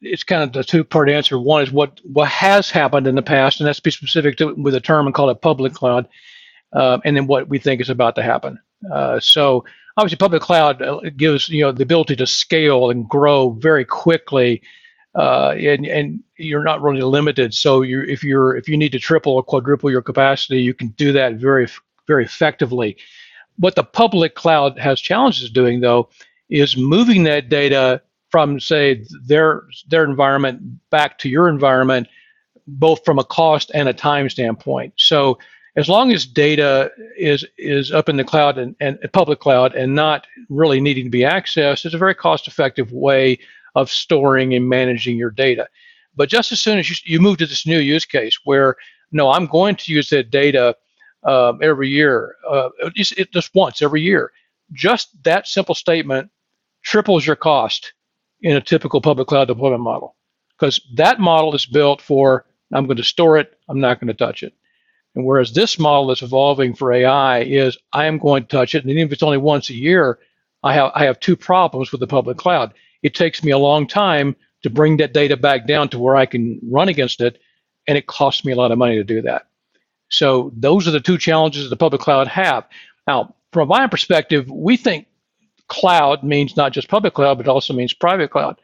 it's 0.01 0.23
kind 0.23 0.41
of 0.41 0.51
the 0.51 0.63
two 0.63 0.83
part 0.83 1.11
answer. 1.11 1.39
One 1.39 1.61
is 1.61 1.71
what 1.71 2.01
what 2.11 2.27
has 2.27 2.71
happened 2.71 3.05
in 3.05 3.13
the 3.13 3.21
past, 3.21 3.59
and 3.59 3.67
that's 3.67 3.79
be 3.79 3.91
specific 3.91 4.37
to 4.37 4.55
with 4.55 4.73
a 4.73 4.81
term 4.81 5.05
and 5.05 5.13
call 5.13 5.29
it 5.29 5.41
public 5.41 5.73
cloud, 5.73 6.07
uh, 6.73 6.97
and 7.05 7.15
then 7.15 7.27
what 7.27 7.49
we 7.49 7.59
think 7.59 7.81
is 7.81 7.89
about 7.89 8.15
to 8.15 8.23
happen. 8.23 8.59
Uh, 8.89 9.19
so 9.19 9.65
obviously, 9.97 10.17
public 10.17 10.41
cloud 10.41 10.81
uh, 10.81 11.01
gives 11.15 11.49
you 11.49 11.61
know 11.61 11.71
the 11.71 11.83
ability 11.83 12.15
to 12.15 12.27
scale 12.27 12.89
and 12.89 13.07
grow 13.07 13.51
very 13.51 13.85
quickly, 13.85 14.61
uh, 15.15 15.51
and 15.51 15.85
and 15.85 16.23
you're 16.37 16.63
not 16.63 16.81
really 16.81 17.01
limited. 17.01 17.53
So 17.53 17.81
you 17.81 18.01
if 18.03 18.23
you're 18.23 18.55
if 18.55 18.67
you 18.67 18.77
need 18.77 18.91
to 18.93 18.99
triple 18.99 19.33
or 19.33 19.43
quadruple 19.43 19.91
your 19.91 20.01
capacity, 20.01 20.61
you 20.61 20.73
can 20.73 20.89
do 20.89 21.11
that 21.13 21.35
very 21.35 21.67
very 22.07 22.25
effectively. 22.25 22.97
What 23.57 23.75
the 23.75 23.83
public 23.83 24.35
cloud 24.35 24.79
has 24.79 24.99
challenges 24.99 25.49
doing 25.49 25.81
though 25.81 26.09
is 26.49 26.75
moving 26.75 27.23
that 27.23 27.49
data 27.49 28.01
from 28.29 28.59
say 28.59 29.05
their 29.25 29.63
their 29.89 30.05
environment 30.05 30.89
back 30.89 31.19
to 31.19 31.29
your 31.29 31.47
environment, 31.47 32.07
both 32.65 33.03
from 33.05 33.19
a 33.19 33.23
cost 33.23 33.71
and 33.73 33.89
a 33.89 33.93
time 33.93 34.29
standpoint. 34.29 34.93
So 34.97 35.37
as 35.75 35.87
long 35.87 36.11
as 36.11 36.25
data 36.25 36.91
is 37.17 37.45
is 37.57 37.91
up 37.91 38.09
in 38.09 38.17
the 38.17 38.23
cloud 38.23 38.57
and, 38.57 38.75
and 38.79 38.99
public 39.13 39.39
cloud 39.39 39.73
and 39.73 39.95
not 39.95 40.27
really 40.49 40.81
needing 40.81 41.05
to 41.05 41.09
be 41.09 41.19
accessed, 41.19 41.85
it's 41.85 41.95
a 41.95 41.99
very 41.99 42.15
cost 42.15 42.47
effective 42.47 42.91
way 42.91 43.39
of 43.75 43.89
storing 43.89 44.53
and 44.53 44.67
managing 44.67 45.15
your 45.15 45.31
data. 45.31 45.67
But 46.15 46.27
just 46.27 46.51
as 46.51 46.59
soon 46.59 46.77
as 46.77 46.89
you, 46.89 46.95
you 47.05 47.19
move 47.21 47.37
to 47.37 47.45
this 47.45 47.65
new 47.65 47.79
use 47.79 48.05
case 48.05 48.39
where 48.43 48.75
no, 49.13 49.29
I'm 49.29 49.45
going 49.45 49.75
to 49.77 49.93
use 49.93 50.09
that 50.09 50.29
data 50.29 50.75
um, 51.23 51.59
every 51.61 51.89
year, 51.89 52.35
uh, 52.49 52.69
it, 52.95 53.31
just 53.31 53.53
once 53.53 53.81
every 53.81 54.01
year. 54.01 54.31
Just 54.73 55.23
that 55.23 55.47
simple 55.47 55.75
statement 55.75 56.31
triples 56.81 57.25
your 57.25 57.35
cost 57.35 57.93
in 58.41 58.55
a 58.55 58.61
typical 58.61 59.01
public 59.01 59.27
cloud 59.27 59.45
deployment 59.45 59.83
model 59.83 60.15
because 60.49 60.81
that 60.95 61.19
model 61.19 61.53
is 61.53 61.65
built 61.65 62.01
for 62.01 62.45
I'm 62.73 62.85
going 62.85 62.97
to 62.97 63.03
store 63.03 63.37
it, 63.37 63.57
I'm 63.67 63.79
not 63.79 63.99
going 63.99 64.07
to 64.07 64.13
touch 64.13 64.43
it. 64.43 64.53
And 65.15 65.25
whereas 65.25 65.53
this 65.53 65.77
model 65.77 66.07
that's 66.07 66.21
evolving 66.21 66.73
for 66.73 66.93
AI 66.93 67.39
is 67.39 67.77
I 67.93 68.05
am 68.05 68.17
going 68.17 68.43
to 68.43 68.49
touch 68.49 68.75
it, 68.75 68.83
and 68.83 68.91
even 68.91 69.05
if 69.05 69.11
it's 69.11 69.23
only 69.23 69.37
once 69.37 69.69
a 69.69 69.73
year, 69.73 70.19
I 70.63 70.73
have 70.73 70.91
I 70.95 71.05
have 71.05 71.19
two 71.19 71.35
problems 71.35 71.91
with 71.91 71.99
the 71.99 72.07
public 72.07 72.37
cloud. 72.37 72.73
It 73.03 73.15
takes 73.15 73.43
me 73.43 73.51
a 73.51 73.57
long 73.57 73.87
time 73.87 74.35
to 74.63 74.69
bring 74.69 74.97
that 74.97 75.13
data 75.13 75.35
back 75.35 75.67
down 75.67 75.89
to 75.89 75.99
where 75.99 76.15
I 76.15 76.25
can 76.25 76.59
run 76.63 76.87
against 76.87 77.19
it, 77.19 77.39
and 77.87 77.97
it 77.97 78.07
costs 78.07 78.45
me 78.45 78.53
a 78.53 78.55
lot 78.55 78.71
of 78.71 78.77
money 78.77 78.95
to 78.95 79.03
do 79.03 79.21
that. 79.23 79.47
So 80.09 80.51
those 80.55 80.87
are 80.87 80.91
the 80.91 80.99
two 80.99 81.17
challenges 81.17 81.63
that 81.63 81.69
the 81.69 81.77
public 81.77 82.01
cloud 82.01 82.27
have. 82.27 82.65
Now, 83.07 83.35
from 83.51 83.69
my 83.69 83.87
perspective, 83.87 84.49
we 84.49 84.77
think 84.77 85.07
cloud 85.67 86.23
means 86.23 86.55
not 86.55 86.73
just 86.73 86.89
public 86.89 87.13
cloud, 87.13 87.37
but 87.37 87.47
also 87.47 87.73
means 87.73 87.93
private 87.93 88.29
cloud. 88.29 88.59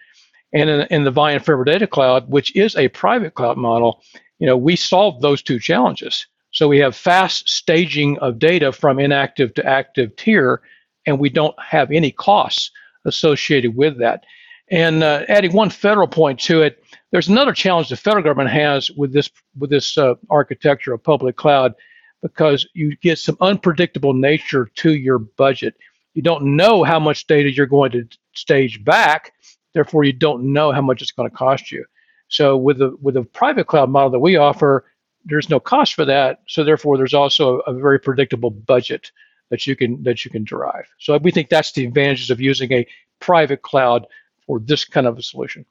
And 0.54 0.70
in, 0.70 0.82
in 0.90 1.04
the 1.04 1.12
Vion 1.12 1.44
Forever 1.44 1.64
Data 1.64 1.88
Cloud, 1.88 2.30
which 2.30 2.56
is 2.56 2.76
a 2.76 2.90
private 2.90 3.34
cloud 3.34 3.58
model, 3.58 4.04
you 4.40 4.48
know, 4.48 4.58
we 4.58 4.76
solve 4.76 5.22
those 5.22 5.42
two 5.42 5.60
challenges. 5.60 6.28
So 6.58 6.67
we 6.67 6.80
have 6.80 6.96
fast 6.96 7.48
staging 7.48 8.17
of 8.17 8.39
data 8.39 8.72
from 8.72 8.98
inactive 8.98 9.54
to 9.54 9.63
active 9.63 10.15
tier, 10.15 10.63
and 11.06 11.20
we 11.20 11.30
don't 11.30 11.54
have 11.62 11.91
any 11.91 12.10
costs 12.10 12.72
associated 13.06 13.76
with 13.76 14.00
that. 14.00 14.24
And 14.72 15.04
uh, 15.04 15.22
adding 15.30 15.54
one 15.54 15.70
federal 15.70 16.08
point 16.08 16.39
to 16.39 16.63
it, 16.63 16.84
there's 17.12 17.28
another 17.28 17.54
challenge 17.54 17.89
the 17.89 17.96
federal 17.96 18.24
government 18.24 18.50
has 18.50 18.89
with 18.89 19.13
this 19.13 19.30
with 19.60 19.70
this 19.70 20.00
uh, 20.00 20.15
architecture 20.32 20.93
of 20.93 21.04
public 21.04 21.36
cloud, 21.36 21.76
because 22.24 22.67
you 22.74 22.96
get 23.04 23.20
some 23.20 23.38
unpredictable 23.39 24.15
nature 24.15 24.67
to 24.78 24.96
your 24.96 25.20
budget. 25.20 25.76
You 26.15 26.24
don't 26.24 26.56
know 26.56 26.84
how 26.84 27.00
much 27.00 27.28
data 27.28 27.52
you're 27.52 27.67
going 27.67 27.91
to 27.91 28.08
stage 28.34 28.84
back, 28.84 29.32
therefore 29.76 30.06
you 30.06 30.13
don't 30.13 30.52
know 30.52 30.72
how 30.72 30.82
much 30.82 31.04
it's 31.04 31.12
going 31.12 31.30
to 31.30 31.38
cost 31.38 31.72
you. 31.72 31.86
So 32.30 32.58
with 32.58 32.80
the 32.80 32.98
with 33.00 33.13
the 33.13 33.26
private 33.26 33.67
cloud 33.67 33.91
model 33.91 34.10
that 34.10 34.20
we 34.20 34.38
offer, 34.38 34.86
there's 35.28 35.50
no 35.50 35.60
cost 35.60 35.94
for 35.94 36.06
that. 36.06 36.42
So 36.48 36.63
therefore, 36.63 36.98
there's 36.98 37.13
also 37.13 37.60
a, 37.60 37.74
very 37.74 38.00
predictable 38.00 38.50
budget 38.50 39.12
that 39.50 39.68
you 39.68 39.76
can 39.76 40.02
that 40.04 40.26
you 40.26 40.32
can 40.32 40.44
derive. 40.44 40.86
So 41.00 41.18
we 41.18 41.32
think 41.32 41.50
that's 41.50 41.72
the 41.72 41.86
advantages 41.86 42.30
of 42.30 42.42
using 42.42 42.72
a 42.72 42.88
private 43.20 43.62
cloud 43.62 44.06
for 44.46 44.60
this 44.60 44.86
kind 44.86 45.08
of 45.08 45.18
a 45.18 45.22
solution. 45.22 45.66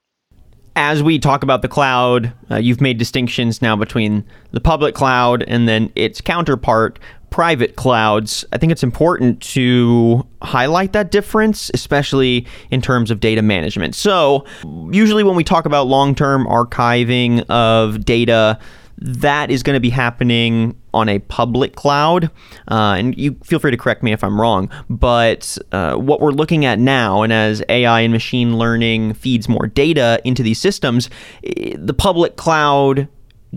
As 0.78 1.02
we 1.02 1.18
talk 1.18 1.42
about 1.42 1.62
the 1.62 1.68
cloud, 1.68 2.34
uh, 2.50 2.56
you've 2.56 2.82
made 2.82 2.98
distinctions 2.98 3.62
now 3.62 3.76
between 3.76 4.24
the 4.50 4.60
public 4.60 4.94
cloud 4.94 5.42
and 5.44 5.66
then 5.66 5.90
its 5.94 6.20
counterpart, 6.20 6.98
private 7.30 7.76
clouds. 7.76 8.44
I 8.52 8.58
think 8.58 8.72
it's 8.72 8.82
important 8.82 9.40
to 9.54 10.26
highlight 10.42 10.92
that 10.92 11.10
difference, 11.10 11.70
especially 11.72 12.46
in 12.70 12.82
terms 12.82 13.10
of 13.10 13.20
data 13.20 13.40
management. 13.40 13.94
So, 13.94 14.44
usually 14.90 15.24
when 15.24 15.34
we 15.34 15.44
talk 15.44 15.64
about 15.64 15.86
long 15.86 16.14
term 16.14 16.46
archiving 16.46 17.44
of 17.48 18.04
data, 18.04 18.58
that 18.98 19.50
is 19.50 19.62
going 19.62 19.74
to 19.74 19.80
be 19.80 19.90
happening 19.90 20.74
on 20.94 21.08
a 21.08 21.18
public 21.18 21.74
cloud. 21.74 22.30
Uh, 22.70 22.94
and 22.98 23.16
you 23.18 23.36
feel 23.44 23.58
free 23.58 23.70
to 23.70 23.76
correct 23.76 24.02
me 24.02 24.12
if 24.12 24.24
I'm 24.24 24.40
wrong. 24.40 24.70
But 24.88 25.58
uh, 25.72 25.96
what 25.96 26.20
we're 26.20 26.30
looking 26.30 26.64
at 26.64 26.78
now, 26.78 27.22
and 27.22 27.32
as 27.32 27.62
AI 27.68 28.00
and 28.00 28.12
machine 28.12 28.58
learning 28.58 29.14
feeds 29.14 29.48
more 29.48 29.66
data 29.66 30.20
into 30.24 30.42
these 30.42 30.58
systems, 30.58 31.10
the 31.42 31.94
public 31.96 32.36
cloud 32.36 33.08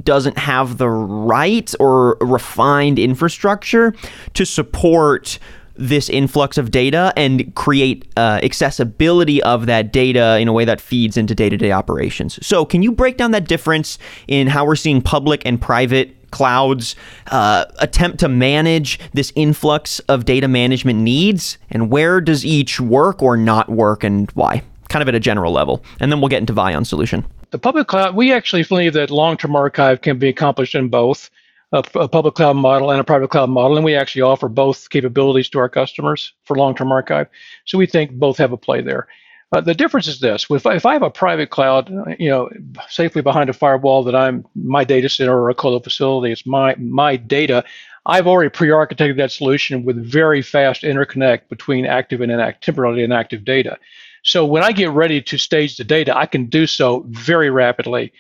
doesn't 0.04 0.38
have 0.38 0.78
the 0.78 0.90
right 0.90 1.74
or 1.80 2.18
refined 2.22 3.00
infrastructure 3.00 3.94
to 4.34 4.46
support 4.46 5.40
this 5.80 6.10
influx 6.10 6.58
of 6.58 6.72
data 6.72 7.14
and 7.16 7.54
create 7.56 8.06
uh, 8.18 8.40
accessibility 8.44 9.42
of 9.44 9.66
that 9.66 9.92
data 9.94 10.38
in 10.40 10.48
a 10.48 10.54
way 10.54 10.66
that 10.66 10.82
feeds 10.82 11.18
into 11.18 11.34
day 11.34 11.50
to 11.50 11.58
day 11.58 11.72
operations. 11.72 12.46
So, 12.46 12.66
can 12.66 12.84
you 12.84 12.92
break 12.92 13.18
down 13.18 13.32
that 13.32 13.48
difference 13.48 13.98
in 14.28 14.48
how 14.48 14.66
we're 14.66 14.76
seeing 14.76 15.02
public 15.02 15.42
and 15.46 15.60
private 15.60 16.16
clouds 16.32 16.96
uh, 17.28 17.66
attempt 17.80 18.20
to 18.20 18.30
manage 18.30 19.00
this 19.14 19.32
influx 19.36 20.00
of 20.02 20.26
data 20.26 20.48
management 20.48 21.00
needs 21.00 21.58
and 21.72 21.90
where 21.90 22.22
does 22.22 22.46
each 22.46 22.80
work 22.80 23.24
or 23.24 23.36
not 23.36 23.70
work 23.70 24.04
and 24.04 24.30
why? 24.32 24.62
Kind 24.90 25.02
of 25.02 25.08
at 25.08 25.16
a 25.16 25.20
general 25.20 25.52
level. 25.52 25.84
And 26.00 26.12
then 26.12 26.20
we'll 26.20 26.30
get 26.30 26.40
into 26.40 26.54
Vion's 26.54 26.90
solution. 26.90 27.26
The 27.52 27.58
public 27.58 27.88
cloud, 27.88 28.16
we 28.16 28.32
actually 28.32 28.64
believe 28.64 28.94
that 28.94 29.10
long 29.10 29.38
term 29.38 29.56
archive 29.56 30.02
can 30.02 30.20
be 30.20 30.30
accomplished 30.30 30.76
in 30.76 30.90
both 30.90 31.30
a, 31.72 31.84
a, 31.96 32.08
public 32.08 32.36
cloud 32.36 32.56
model 32.56 32.92
and 32.92 33.00
a 33.00 33.04
private 33.04 33.30
cloud 33.30 33.50
model, 33.50 33.78
and 33.78 33.86
we 33.86 33.96
actually 33.96 34.24
offer 34.24 34.48
both 34.48 34.90
capabilities 34.90 35.50
to 35.50 35.60
our 35.60 35.70
customers 35.70 36.34
for 36.46 36.58
long-term 36.58 36.92
archive. 36.92 37.28
So 37.66 37.78
we 37.78 37.86
think 37.86 38.12
both 38.12 38.38
have 38.38 38.52
a 38.52 38.58
play 38.58 38.82
there. 38.82 39.08
Uh, 39.52 39.62
the 39.62 39.74
difference 39.74 40.08
is 40.08 40.20
this: 40.20 40.46
if 40.50 40.66
I, 40.66 40.76
if 40.76 40.86
I 40.86 40.94
have 40.94 41.04
a 41.04 41.10
private 41.10 41.50
cloud, 41.50 41.90
you 42.20 42.30
know, 42.30 42.50
safely 42.88 43.22
behind 43.22 43.50
a 43.50 43.54
firewall 43.54 44.04
that 44.04 44.16
I'm 44.16 44.46
my 44.56 44.84
data 44.84 45.10
center 45.10 45.40
or 45.40 45.50
a 45.50 45.56
colo 45.56 45.80
facility, 45.80 46.32
it's 46.32 46.46
my 46.46 46.76
my 46.76 47.16
data. 47.16 47.64
I've 48.06 48.28
already 48.28 48.50
pre-architected 48.50 49.18
that 49.18 49.32
solution 49.32 49.84
with 49.84 50.04
very 50.04 50.42
fast 50.42 50.84
interconnect 50.84 51.50
between 51.50 51.86
active 51.86 52.22
and 52.22 52.32
inactive, 52.32 52.62
temporarily 52.62 53.04
inactive 53.04 53.44
data. 53.44 53.78
So 54.24 54.46
when 54.46 54.64
I 54.64 54.72
get 54.72 54.90
ready 54.92 55.22
to 55.22 55.38
stage 55.38 55.78
the 55.78 55.84
data, 55.84 56.18
I 56.18 56.26
can 56.26 56.46
do 56.46 56.66
so 56.66 57.06
very 57.10 57.50
rapidly 57.50 58.12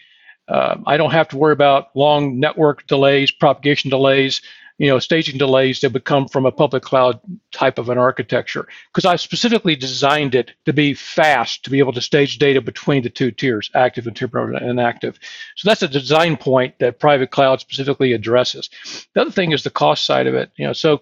uh, 0.50 0.78
I 0.86 0.98
don't 0.98 1.12
have 1.12 1.28
to 1.30 1.38
worry 1.38 1.54
about 1.54 1.96
long 1.96 2.40
network 2.40 2.88
delays, 2.88 3.32
propagation 3.32 3.90
delays, 3.90 4.42
you 4.80 4.88
know, 4.88 4.98
staging 4.98 5.38
delays 5.38 5.82
that 5.82 5.92
would 5.92 6.06
come 6.06 6.26
from 6.28 6.46
a 6.46 6.52
public 6.54 6.84
cloud 6.84 7.20
type 7.52 7.78
of 7.78 7.90
an 7.90 7.98
architecture. 7.98 8.66
Because 8.88 9.04
I 9.04 9.18
specifically 9.18 9.76
designed 9.76 10.36
it 10.36 10.54
to 10.66 10.72
be 10.72 10.94
fast, 10.94 11.66
to 11.66 11.70
be 11.70 11.80
able 11.80 11.92
to 11.94 12.02
stage 12.02 12.40
data 12.40 12.62
between 12.62 13.04
the 13.04 13.10
two 13.10 13.30
tiers, 13.30 13.70
active 13.76 14.08
and 14.08 14.16
temporary 14.16 14.56
and 14.56 14.70
inactive. 14.70 15.20
So 15.58 15.70
that's 15.70 15.84
a 15.84 15.88
design 15.90 16.38
point 16.38 16.80
that 16.80 17.00
private 17.00 17.30
cloud 17.30 17.60
specifically 17.60 18.14
addresses. 18.14 18.70
The 19.14 19.22
other 19.22 19.32
thing 19.32 19.52
is 19.52 19.64
the 19.64 19.70
cost 19.70 20.06
side 20.06 20.28
of 20.28 20.34
it. 20.34 20.50
You 20.56 20.68
know, 20.68 20.74
so 20.74 21.02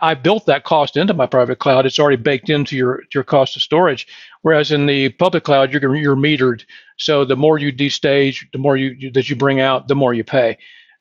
I 0.00 0.14
built 0.14 0.46
that 0.46 0.64
cost 0.64 0.96
into 0.96 1.12
my 1.12 1.26
private 1.26 1.58
cloud. 1.58 1.84
It's 1.84 1.98
already 1.98 2.16
baked 2.16 2.48
into 2.48 2.76
your 2.76 3.02
your 3.12 3.24
cost 3.24 3.56
of 3.56 3.62
storage. 3.62 4.06
Whereas 4.40 4.72
in 4.72 4.86
the 4.86 5.10
public 5.10 5.44
cloud, 5.44 5.70
you're 5.70 5.94
you're 5.94 6.16
metered. 6.16 6.64
So 6.96 7.26
the 7.26 7.36
more 7.36 7.58
you 7.58 7.72
destage, 7.72 8.50
the 8.52 8.58
more 8.58 8.76
you, 8.78 8.90
you 8.98 9.10
that 9.12 9.28
you 9.28 9.36
bring 9.36 9.60
out, 9.60 9.86
the 9.86 9.94
more 9.94 10.14
you 10.14 10.24
pay. 10.24 10.56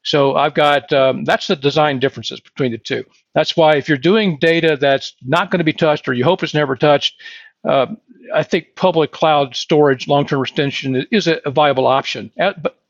So 0.08 0.36
I've 0.36 0.54
got 0.54 0.92
um, 0.94 1.26
that's 1.26 1.48
the 1.48 1.56
design 1.56 2.00
differences 2.00 2.40
between 2.40 2.72
the 2.72 2.78
two. 2.78 3.04
That's 3.36 3.58
why 3.58 3.76
if 3.76 3.90
you're 3.90 3.98
doing 3.98 4.38
data 4.40 4.78
that's 4.80 5.14
not 5.22 5.52
going 5.52 5.60
to 5.60 5.66
be 5.66 5.74
touched 5.74 6.08
or 6.08 6.14
you 6.14 6.24
hope 6.24 6.44
it's 6.44 6.54
never 6.54 6.78
touched, 6.78 7.22
uh, 7.68 7.88
I 8.34 8.44
think 8.44 8.76
public 8.76 9.12
cloud 9.12 9.54
storage, 9.56 10.08
long-term 10.08 10.42
extension 10.42 11.06
is 11.12 11.28
a, 11.28 11.42
a 11.46 11.52
viable 11.52 11.88
option, 11.88 12.32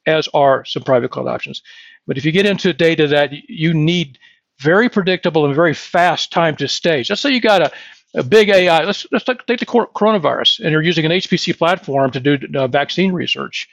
as 0.06 0.30
are 0.36 0.64
some 0.66 0.84
private 0.84 1.10
cloud 1.10 1.28
options. 1.28 1.64
But 2.06 2.20
if 2.20 2.24
you 2.24 2.32
get 2.32 2.46
into 2.46 2.72
data 2.72 3.08
that 3.08 3.32
you 3.50 3.74
need 3.74 4.20
very 4.60 4.88
predictable 4.88 5.46
and 5.46 5.56
very 5.56 5.74
fast 5.74 6.32
time 6.32 6.56
to 6.58 6.68
stage. 6.68 7.10
Let's 7.10 7.22
say 7.22 7.32
you 7.32 7.42
got 7.42 7.62
a, 7.62 7.72
a 8.16 8.24
big 8.24 8.50
AI. 8.50 8.84
Let's 8.84 9.06
let's 9.12 9.26
take 9.26 9.46
the 9.46 9.66
coronavirus, 9.66 10.60
and 10.60 10.72
you're 10.72 10.82
using 10.82 11.06
an 11.06 11.12
HPC 11.12 11.58
platform 11.58 12.12
to 12.12 12.20
do 12.20 12.40
uh, 12.56 12.68
vaccine 12.68 13.12
research, 13.12 13.68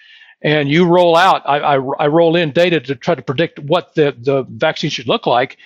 and 0.44 0.68
you 0.68 0.86
roll 0.86 1.16
out. 1.16 1.42
I, 1.46 1.58
I, 1.58 1.74
I 1.74 2.06
roll 2.06 2.36
in 2.36 2.52
data 2.52 2.80
to 2.80 2.94
try 2.94 3.16
to 3.16 3.22
predict 3.22 3.58
what 3.60 3.94
the 3.94 4.16
the 4.20 4.44
vaccine 4.50 4.90
should 4.90 5.08
look 5.08 5.26
like. 5.26 5.58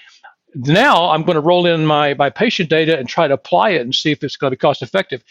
Now 0.54 1.10
I'm 1.10 1.24
going 1.24 1.36
to 1.36 1.42
roll 1.42 1.66
in 1.66 1.84
my 1.84 2.14
my 2.14 2.30
patient 2.30 2.70
data 2.70 2.98
and 2.98 3.08
try 3.08 3.28
to 3.28 3.34
apply 3.34 3.70
it 3.70 3.82
and 3.82 3.94
see 3.94 4.12
if 4.12 4.24
it's 4.24 4.36
going 4.36 4.50
to 4.52 4.56
be 4.56 4.60
cost 4.60 4.82
effective. 4.82 5.22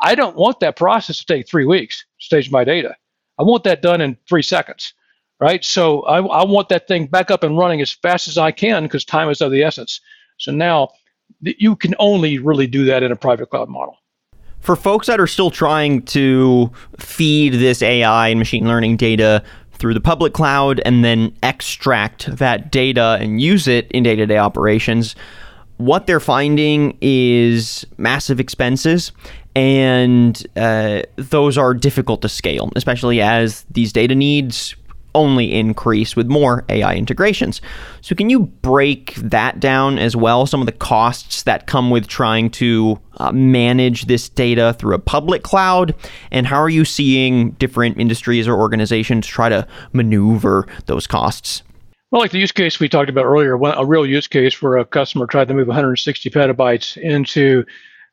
I 0.00 0.14
don't 0.14 0.36
want 0.36 0.60
that 0.60 0.76
process 0.76 1.18
to 1.20 1.26
take 1.26 1.48
three 1.48 1.64
weeks. 1.66 2.04
Stage 2.18 2.50
my 2.50 2.64
data. 2.64 2.96
I 3.38 3.44
want 3.44 3.64
that 3.64 3.82
done 3.82 4.02
in 4.02 4.18
three 4.28 4.42
seconds 4.42 4.92
right? 5.40 5.64
So 5.64 6.02
I, 6.02 6.18
I 6.18 6.44
want 6.44 6.68
that 6.70 6.88
thing 6.88 7.06
back 7.06 7.30
up 7.30 7.42
and 7.42 7.56
running 7.58 7.80
as 7.80 7.92
fast 7.92 8.28
as 8.28 8.38
I 8.38 8.50
can 8.50 8.84
because 8.84 9.04
time 9.04 9.28
is 9.30 9.40
of 9.40 9.52
the 9.52 9.62
essence. 9.62 10.00
So 10.38 10.52
now 10.52 10.90
you 11.40 11.76
can 11.76 11.94
only 11.98 12.38
really 12.38 12.66
do 12.66 12.84
that 12.86 13.02
in 13.02 13.12
a 13.12 13.16
private 13.16 13.50
cloud 13.50 13.68
model. 13.68 13.96
For 14.60 14.76
folks 14.76 15.06
that 15.06 15.20
are 15.20 15.26
still 15.26 15.50
trying 15.50 16.02
to 16.02 16.70
feed 16.98 17.54
this 17.54 17.82
AI 17.82 18.28
and 18.28 18.38
machine 18.38 18.66
learning 18.66 18.96
data 18.96 19.42
through 19.72 19.94
the 19.94 20.00
public 20.00 20.32
cloud 20.32 20.80
and 20.84 21.04
then 21.04 21.34
extract 21.42 22.36
that 22.36 22.70
data 22.70 23.16
and 23.20 23.40
use 23.40 23.68
it 23.68 23.90
in 23.92 24.02
day 24.02 24.16
to 24.16 24.26
day 24.26 24.36
operations, 24.36 25.14
what 25.76 26.06
they're 26.06 26.20
finding 26.20 26.98
is 27.00 27.86
massive 27.96 28.40
expenses 28.40 29.12
and 29.54 30.46
uh, 30.56 31.02
those 31.16 31.58
are 31.58 31.74
difficult 31.74 32.22
to 32.22 32.28
scale, 32.28 32.70
especially 32.76 33.20
as 33.20 33.64
these 33.70 33.92
data 33.92 34.14
needs 34.14 34.76
only 35.14 35.52
increase 35.54 36.14
with 36.14 36.28
more 36.28 36.64
AI 36.68 36.94
integrations. 36.94 37.60
So, 38.00 38.14
can 38.14 38.30
you 38.30 38.40
break 38.40 39.14
that 39.16 39.60
down 39.60 39.98
as 39.98 40.14
well? 40.14 40.46
Some 40.46 40.60
of 40.60 40.66
the 40.66 40.72
costs 40.72 41.42
that 41.44 41.66
come 41.66 41.90
with 41.90 42.06
trying 42.06 42.50
to 42.50 42.98
uh, 43.16 43.32
manage 43.32 44.06
this 44.06 44.28
data 44.28 44.74
through 44.78 44.94
a 44.94 44.98
public 44.98 45.42
cloud, 45.42 45.94
and 46.30 46.46
how 46.46 46.60
are 46.60 46.68
you 46.68 46.84
seeing 46.84 47.52
different 47.52 47.98
industries 47.98 48.46
or 48.46 48.54
organizations 48.54 49.26
try 49.26 49.48
to 49.48 49.66
maneuver 49.92 50.66
those 50.86 51.06
costs? 51.06 51.62
Well, 52.10 52.22
like 52.22 52.30
the 52.30 52.38
use 52.38 52.52
case 52.52 52.80
we 52.80 52.88
talked 52.88 53.10
about 53.10 53.26
earlier, 53.26 53.54
a 53.54 53.84
real 53.84 54.06
use 54.06 54.26
case 54.26 54.62
where 54.62 54.78
a 54.78 54.84
customer 54.84 55.26
tried 55.26 55.48
to 55.48 55.54
move 55.54 55.66
160 55.66 56.30
petabytes 56.30 56.96
into, 56.96 57.66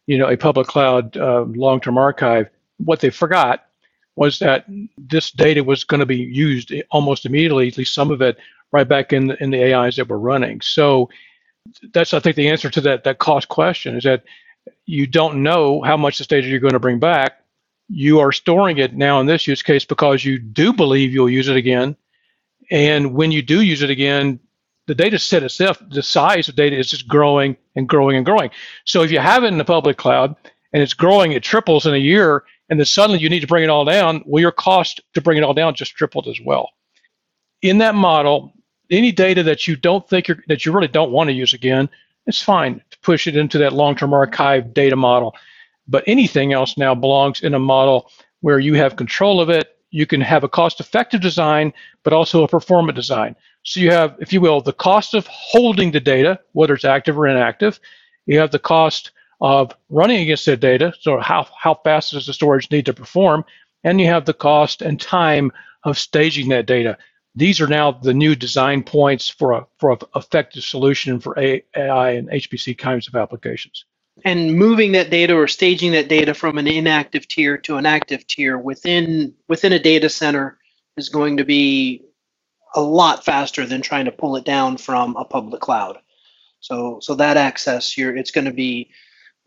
you 0.06 0.18
know, 0.18 0.28
a 0.28 0.36
public 0.36 0.68
cloud 0.68 1.16
uh, 1.16 1.46
long-term 1.48 1.98
archive. 1.98 2.50
What 2.78 3.00
they 3.00 3.10
forgot 3.10 3.66
was 4.16 4.40
that 4.40 4.66
this 4.98 5.32
data 5.32 5.64
was 5.64 5.84
going 5.84 6.00
to 6.00 6.06
be 6.06 6.18
used 6.18 6.74
almost 6.92 7.26
immediately, 7.26 7.68
at 7.68 7.78
least 7.78 7.94
some 7.94 8.12
of 8.12 8.22
it, 8.22 8.38
right 8.72 8.88
back 8.88 9.14
in 9.14 9.28
the, 9.28 9.44
in 9.44 9.52
the 9.52 9.74
AIs 9.74 9.98
that 9.98 10.08
were 10.08 10.20
running. 10.20 10.62
So 10.62 11.10
that's, 11.94 12.14
I 12.14 12.20
think, 12.20 12.36
the 12.36 12.50
answer 12.50 12.70
to 12.70 12.82
that 12.82 13.04
that 13.04 13.20
cost 13.20 13.50
question 13.50 13.96
is 13.96 14.04
that 14.04 14.24
you 14.86 15.08
don't 15.08 15.44
know 15.44 15.82
how 15.82 15.98
much 15.98 16.18
this 16.18 16.28
data 16.28 16.48
you're 16.48 16.60
going 16.60 16.74
to 16.74 16.80
bring 16.80 17.00
back. 17.00 17.40
You 17.90 18.20
are 18.20 18.32
storing 18.32 18.78
it 18.78 18.96
now 18.96 19.20
in 19.20 19.28
this 19.28 19.48
use 19.48 19.62
case 19.62 19.86
because 19.86 20.24
you 20.26 20.40
do 20.40 20.74
believe 20.74 21.14
you'll 21.14 21.30
use 21.30 21.50
it 21.50 21.58
again 21.58 21.96
and 22.72 23.14
when 23.14 23.32
you 23.32 23.42
do 23.42 23.62
use 23.62 23.82
it 23.82 23.90
again, 23.90 24.40
the 24.88 24.96
data 24.96 25.18
set 25.20 25.44
itself, 25.44 25.82
the 25.90 26.04
size 26.04 26.48
of 26.48 26.56
data 26.56 26.78
is 26.78 26.90
just 26.90 27.08
growing 27.08 27.58
and 27.76 27.88
growing 27.88 28.18
and 28.18 28.26
growing. 28.26 28.52
So 28.86 29.02
if 29.04 29.12
you 29.12 29.20
have 29.20 29.44
it 29.44 29.48
in 29.48 29.58
the 29.58 29.66
public 29.66 29.98
cloud 29.98 30.36
and 30.74 30.82
it's 30.84 30.94
growing, 30.94 31.32
it 31.32 31.44
triples 31.44 31.86
in 31.86 31.94
a 31.94 31.98
year, 31.98 32.44
and 32.70 32.80
then 32.80 32.86
suddenly 32.86 33.22
you 33.22 33.30
need 33.30 33.42
to 33.42 33.48
bring 33.48 33.64
it 33.64 33.70
all 33.70 33.86
down, 33.86 34.24
well, 34.26 34.42
your 34.42 34.52
cost 34.52 35.02
to 35.14 35.22
bring 35.22 35.38
it 35.38 35.44
all 35.44 35.54
down 35.54 35.76
just 35.76 35.96
tripled 35.96 36.28
as 36.28 36.40
well. 36.44 36.70
In 37.62 37.78
that 37.80 37.96
model, 37.96 38.54
any 38.90 39.12
data 39.12 39.44
that 39.44 39.68
you 39.68 39.76
don't 39.76 40.08
think 40.08 40.30
that 40.48 40.66
you 40.66 40.72
really 40.72 40.88
don't 40.88 41.12
want 41.12 41.30
to 41.30 41.34
use 41.34 41.54
again, 41.54 41.90
it's 42.28 42.42
fine 42.42 42.82
to 42.92 43.00
push 43.00 43.28
it 43.28 43.36
into 43.36 43.58
that 43.60 43.74
long-term 43.74 44.14
archive 44.14 44.74
data 44.74 44.96
model. 44.96 45.36
But 45.88 46.04
anything 46.08 46.54
else 46.54 46.78
now 46.78 46.96
belongs 46.96 47.42
in 47.42 47.54
a 47.54 47.60
model 47.60 48.10
where 48.42 48.60
you 48.60 48.74
have 48.76 48.96
control 48.96 49.40
of 49.40 49.50
it 49.50 49.76
you 49.96 50.06
can 50.06 50.20
have 50.20 50.44
a 50.44 50.50
cost 50.50 50.82
effective 50.82 51.22
design, 51.22 51.72
but 52.04 52.12
also 52.12 52.44
a 52.44 52.50
performant 52.50 52.98
design. 52.98 53.34
So 53.64 53.80
you 53.80 53.92
have, 53.92 54.18
if 54.20 54.34
you 54.34 54.42
will, 54.42 54.60
the 54.60 54.74
cost 54.74 55.14
of 55.14 55.26
holding 55.28 55.92
the 55.92 56.02
data, 56.02 56.38
whether 56.52 56.74
it's 56.74 56.84
active 56.84 57.18
or 57.18 57.28
inactive. 57.28 57.80
You 58.26 58.38
have 58.40 58.52
the 58.52 58.60
cost 58.60 59.12
of 59.42 59.72
running 59.90 60.22
against 60.22 60.46
that 60.46 60.60
data, 60.60 60.94
so 61.00 61.20
how, 61.20 61.48
how 61.58 61.76
fast 61.84 62.12
does 62.12 62.28
the 62.28 62.34
storage 62.34 62.72
need 62.72 62.86
to 62.86 62.94
perform? 62.94 63.46
And 63.84 64.00
you 64.00 64.08
have 64.08 64.26
the 64.26 64.34
cost 64.34 64.82
and 64.82 65.00
time 65.00 65.52
of 65.84 65.98
staging 65.98 66.50
that 66.50 66.66
data. 66.66 66.98
These 67.36 67.60
are 67.62 67.68
now 67.68 67.92
the 67.92 68.14
new 68.14 68.36
design 68.36 68.82
points 68.82 69.30
for 69.30 69.52
a 69.52 69.68
for 69.78 69.92
an 69.92 70.00
effective 70.16 70.64
solution 70.64 71.20
for 71.20 71.38
AI 71.38 72.12
and 72.12 72.30
HPC 72.30 72.78
kinds 72.78 73.08
of 73.08 73.16
applications 73.16 73.86
and 74.24 74.56
moving 74.56 74.94
that 74.94 75.10
data 75.10 75.36
or 75.36 75.48
staging 75.48 75.92
that 75.92 76.08
data 76.08 76.34
from 76.34 76.58
an 76.58 76.68
inactive 76.68 77.28
tier 77.28 77.58
to 77.58 77.76
an 77.76 77.86
active 77.86 78.26
tier 78.28 78.58
within 78.58 79.34
within 79.50 79.74
a 79.74 79.80
data 79.80 80.10
center 80.10 80.58
is 80.96 81.10
going 81.10 81.38
to 81.38 81.44
be 81.44 82.04
a 82.76 82.82
lot 82.82 83.26
faster 83.26 83.66
than 83.66 83.82
trying 83.82 84.06
to 84.06 84.12
pull 84.12 84.36
it 84.36 84.46
down 84.46 84.78
from 84.78 85.16
a 85.18 85.26
public 85.26 85.62
cloud. 85.62 85.98
So 86.62 87.00
so 87.02 87.16
that 87.16 87.38
access, 87.38 87.98
you're 87.98 88.16
it's 88.16 88.32
going 88.32 88.46
to 88.46 88.54
be 88.54 88.92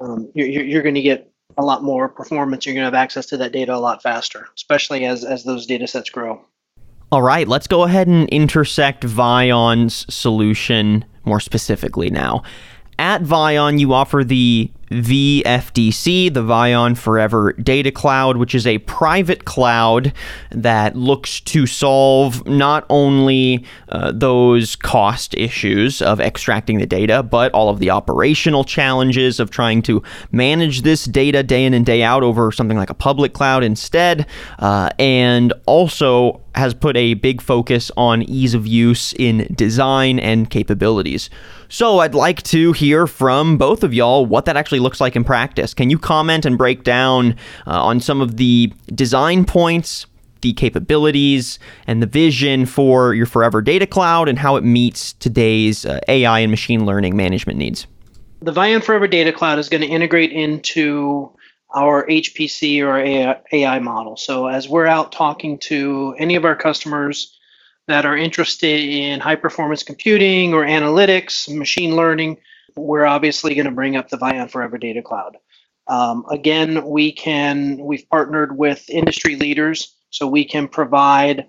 um, 0.01 0.31
you're 0.35 0.47
you're 0.47 0.83
going 0.83 0.95
to 0.95 1.03
get 1.03 1.31
a 1.57 1.65
lot 1.65 1.83
more 1.83 2.09
performance. 2.09 2.67
You're 2.67 2.75
going 2.75 2.83
to 2.83 2.87
have 2.87 2.95
access 2.95 3.27
to 3.27 3.37
that 3.39 3.53
data 3.53 3.75
a 3.75 3.79
lot 3.79 4.03
faster, 4.03 4.49
especially 4.55 5.05
as 5.05 5.25
as 5.25 5.45
those 5.45 5.67
data 5.67 5.87
sets 5.87 6.11
grow. 6.11 6.45
All 7.11 7.23
right, 7.23 7.49
let's 7.49 7.67
go 7.67 7.85
ahead 7.85 8.07
and 8.07 8.29
intersect 8.29 9.03
Vion's 9.03 10.05
solution 10.15 11.05
more 11.25 11.41
specifically 11.41 12.11
now. 12.11 12.43
At 12.99 13.23
Vion, 13.23 13.79
you 13.79 13.95
offer 13.95 14.25
the 14.25 14.71
VFDC, 14.91 16.33
the 16.33 16.43
Vion 16.43 16.97
Forever 16.97 17.53
Data 17.55 17.91
Cloud, 17.91 18.37
which 18.37 18.55
is 18.55 18.67
a 18.67 18.79
private 18.79 19.45
cloud 19.45 20.13
that 20.51 20.97
looks 20.97 21.41
to 21.41 21.67
solve 21.67 22.47
not 22.47 22.87
only 22.91 23.65
uh, 23.91 24.13
those 24.13 24.77
cost 24.77 25.35
issues 25.35 26.01
of 26.01 26.21
extracting 26.21 26.79
the 26.79 26.87
data, 26.87 27.23
but 27.23 27.53
all 27.53 27.69
of 27.69 27.79
the 27.79 27.91
operational 27.91 28.65
challenges 28.65 29.41
of 29.41 29.51
trying 29.51 29.83
to 29.83 30.03
manage 30.33 30.83
this 30.83 31.05
data 31.05 31.43
day 31.43 31.65
in 31.65 31.75
and 31.75 31.85
day 31.85 32.03
out 32.03 32.23
over 32.23 32.51
something 32.53 32.77
like 32.77 32.91
a 32.91 32.95
public 32.95 33.33
cloud 33.33 33.63
instead, 33.63 34.27
uh, 34.59 34.91
and 34.99 35.53
also 35.67 36.41
has 36.55 36.75
put 36.75 36.97
a 36.97 37.15
big 37.15 37.41
focus 37.41 37.91
on 37.97 38.23
ease 38.23 38.55
of 38.55 38.67
use 38.67 39.13
in 39.15 39.47
design 39.55 40.19
and 40.19 40.51
capabilities. 40.51 41.31
So 41.71 41.99
I'd 41.99 42.15
like 42.15 42.43
to 42.45 42.73
hear 42.73 43.07
from 43.07 43.59
both 43.59 43.85
of 43.85 43.93
y'all 43.93 44.25
what 44.25 44.47
that 44.47 44.57
actually 44.57 44.79
looks 44.79 45.03
like 45.03 45.15
in 45.15 45.23
practice. 45.23 45.75
Can 45.75 45.91
you 45.91 45.99
comment 45.99 46.47
and 46.47 46.57
break 46.57 46.83
down 46.83 47.33
uh, 47.67 47.85
on 47.85 48.01
some 48.01 48.23
of 48.23 48.39
the 48.39 48.73
design 48.95 49.45
points, 49.45 50.07
the 50.41 50.55
capabilities, 50.55 51.59
and 51.87 52.03
the 52.03 52.07
vision 52.07 52.65
for 52.65 53.13
your 53.13 53.27
Forever 53.27 53.61
Data 53.61 53.87
Cloud 53.87 54.31
and 54.31 54.39
how 54.39 54.57
it 54.57 54.65
meets 54.65 55.13
today's 55.15 55.85
uh, 55.85 56.01
AI 56.09 56.39
and 56.39 56.51
machine 56.51 56.87
learning 56.87 57.17
management 57.17 57.59
needs? 57.59 57.87
The 58.41 58.53
Vion 58.53 58.83
Forever 58.83 59.07
Data 59.07 59.33
Cloud 59.33 59.59
is 59.59 59.69
going 59.69 59.83
to 59.83 59.89
integrate 59.89 60.33
into 60.33 61.31
our 61.75 62.07
HPC 62.07 62.83
or 62.83 62.99
AI 63.53 63.79
model. 63.79 64.17
So 64.17 64.47
as 64.47 64.71
we're 64.71 64.87
out 64.87 65.13
talking 65.13 65.59
to 65.59 66.15
any 66.19 66.35
of 66.35 66.47
our 66.47 66.57
customers 66.57 67.38
that 67.89 68.07
are 68.07 68.17
interested 68.17 68.81
in 68.81 69.19
high 69.19 69.35
performance 69.35 69.83
computing 69.83 70.55
or 70.55 70.65
analytics, 70.65 71.53
machine 71.55 71.97
learning, 71.97 72.39
we're 72.77 73.07
obviously 73.07 73.55
going 73.55 73.67
to 73.67 73.73
bring 73.73 73.97
up 73.97 74.09
the 74.09 74.19
Vion 74.19 74.51
Forever 74.51 74.79
Data 74.79 75.03
Cloud. 75.03 75.37
Um, 75.89 76.25
again, 76.31 76.85
we 76.87 77.11
can 77.13 77.79
we've 77.79 78.09
partnered 78.09 78.57
with 78.57 78.89
industry 78.91 79.37
leaders, 79.37 79.95
so 80.11 80.27
we 80.27 80.45
can 80.45 80.69
provide 80.69 81.47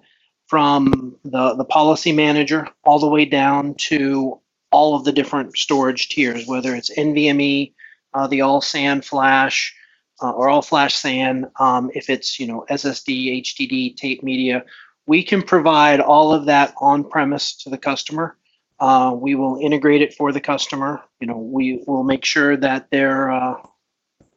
from 0.48 1.16
the 1.26 1.56
the 1.56 1.66
policy 1.66 2.14
manager 2.14 2.68
all 2.86 3.00
the 3.00 3.08
way 3.08 3.26
down 3.26 3.76
to 3.76 4.40
all 4.72 4.96
of 4.96 5.04
the 5.04 5.12
different 5.12 5.58
storage 5.58 6.10
tiers, 6.10 6.48
whether 6.48 6.74
it's 6.74 6.90
NVMe, 6.96 7.74
uh, 8.14 8.28
the 8.28 8.42
all 8.42 8.62
SAN 8.62 9.02
flash, 9.02 9.76
uh, 10.22 10.32
or 10.32 10.48
all 10.48 10.62
flash 10.62 10.96
SAN. 10.96 11.52
Um, 11.60 11.92
if 11.94 12.10
it's 12.10 12.40
you 12.40 12.48
know 12.48 12.66
SSD, 12.70 13.42
HDD, 13.42 13.98
tape 13.98 14.24
media, 14.24 14.64
we 15.10 15.24
can 15.24 15.42
provide 15.42 16.00
all 16.00 16.32
of 16.32 16.46
that 16.46 16.72
on 16.80 17.04
premise 17.04 17.56
to 17.56 17.70
the 17.72 17.80
customer. 17.80 18.38
Uh, 18.80 19.12
we 19.16 19.34
will 19.34 19.58
integrate 19.60 20.04
it 20.04 20.14
for 20.14 20.32
the 20.32 20.40
customer. 20.40 21.02
You 21.20 21.26
know, 21.26 21.40
we 21.40 21.84
will 21.88 22.04
make 22.04 22.24
sure 22.24 22.56
that 22.56 22.92
they're 22.92 23.32
uh, 23.32 23.56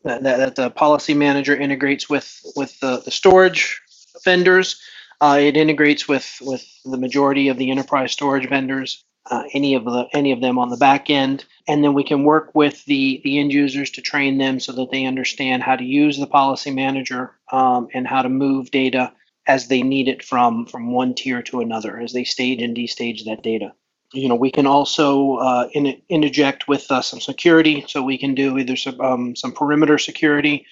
that, 0.02 0.22
that 0.22 0.56
the 0.56 0.70
policy 0.70 1.12
manager 1.12 1.54
integrates 1.54 2.08
with 2.08 2.40
with 2.56 2.80
the, 2.80 3.02
the 3.04 3.10
storage 3.10 3.82
vendors. 4.24 4.80
Uh, 5.20 5.36
it 5.38 5.58
integrates 5.58 6.08
with 6.08 6.38
with 6.40 6.64
the 6.86 6.96
majority 6.96 7.48
of 7.48 7.58
the 7.58 7.70
enterprise 7.70 8.12
storage 8.12 8.48
vendors. 8.48 9.04
Uh, 9.30 9.44
any 9.52 9.74
of 9.74 9.84
the 9.84 10.08
any 10.14 10.32
of 10.32 10.40
them 10.40 10.58
on 10.58 10.70
the 10.70 10.78
back 10.78 11.10
end, 11.10 11.44
and 11.68 11.84
then 11.84 11.92
we 11.92 12.02
can 12.02 12.24
work 12.24 12.50
with 12.54 12.82
the 12.86 13.20
the 13.24 13.38
end 13.38 13.52
users 13.52 13.90
to 13.90 14.00
train 14.00 14.38
them 14.38 14.58
so 14.58 14.72
that 14.72 14.90
they 14.90 15.04
understand 15.04 15.62
how 15.62 15.76
to 15.76 15.84
use 15.84 16.18
the 16.18 16.26
policy 16.26 16.70
manager 16.70 17.36
um, 17.52 17.88
and 17.92 18.08
how 18.08 18.22
to 18.22 18.30
move 18.30 18.70
data 18.70 19.12
as 19.46 19.68
they 19.68 19.82
need 19.82 20.08
it 20.08 20.24
from 20.24 20.66
from 20.66 20.92
one 20.92 21.14
tier 21.14 21.42
to 21.42 21.60
another 21.60 21.98
as 21.98 22.12
they 22.12 22.24
stage 22.24 22.62
and 22.62 22.76
destage 22.76 23.24
that 23.24 23.42
data. 23.42 23.72
You 24.12 24.28
know 24.28 24.34
we 24.34 24.50
can 24.50 24.66
also 24.66 25.36
uh, 25.36 25.68
in, 25.72 26.00
interject 26.08 26.68
with 26.68 26.90
uh, 26.90 27.02
some 27.02 27.20
security. 27.20 27.84
So 27.88 28.02
we 28.02 28.18
can 28.18 28.34
do 28.34 28.58
either 28.58 28.76
some, 28.76 29.00
um, 29.00 29.36
some 29.36 29.52
perimeter 29.52 29.98
security 29.98 30.66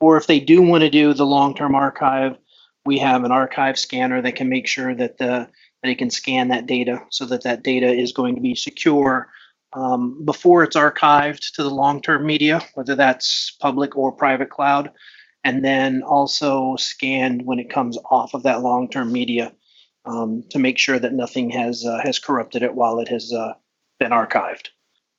or 0.00 0.16
if 0.16 0.26
they 0.26 0.40
do 0.40 0.60
want 0.60 0.82
to 0.82 0.90
do 0.90 1.14
the 1.14 1.26
long-term 1.26 1.74
archive 1.74 2.36
we 2.84 2.98
have 2.98 3.24
an 3.24 3.32
archive 3.32 3.78
scanner 3.78 4.20
that 4.20 4.36
can 4.36 4.48
make 4.48 4.66
sure 4.66 4.94
that 4.94 5.18
the 5.18 5.48
that 5.82 5.90
it 5.90 5.98
can 5.98 6.10
scan 6.10 6.48
that 6.48 6.66
data 6.66 7.00
so 7.10 7.26
that 7.26 7.42
that 7.42 7.62
data 7.62 7.90
is 7.90 8.12
going 8.12 8.34
to 8.34 8.40
be 8.40 8.54
secure 8.54 9.28
um, 9.74 10.24
before 10.24 10.62
it's 10.62 10.76
archived 10.76 11.52
to 11.54 11.62
the 11.62 11.70
long-term 11.70 12.24
media 12.26 12.62
whether 12.74 12.94
that's 12.94 13.52
public 13.60 13.96
or 13.96 14.12
private 14.12 14.50
cloud 14.50 14.90
and 15.44 15.64
then 15.64 16.02
also 16.02 16.76
scanned 16.76 17.44
when 17.44 17.58
it 17.58 17.70
comes 17.70 17.98
off 18.10 18.34
of 18.34 18.42
that 18.42 18.62
long-term 18.62 19.12
media 19.12 19.52
um, 20.06 20.42
to 20.50 20.58
make 20.58 20.78
sure 20.78 20.98
that 20.98 21.12
nothing 21.12 21.50
has 21.50 21.84
uh, 21.84 22.00
has 22.02 22.18
corrupted 22.18 22.62
it 22.62 22.74
while 22.74 22.98
it 22.98 23.08
has 23.08 23.32
uh, 23.32 23.52
been 24.00 24.10
archived. 24.10 24.68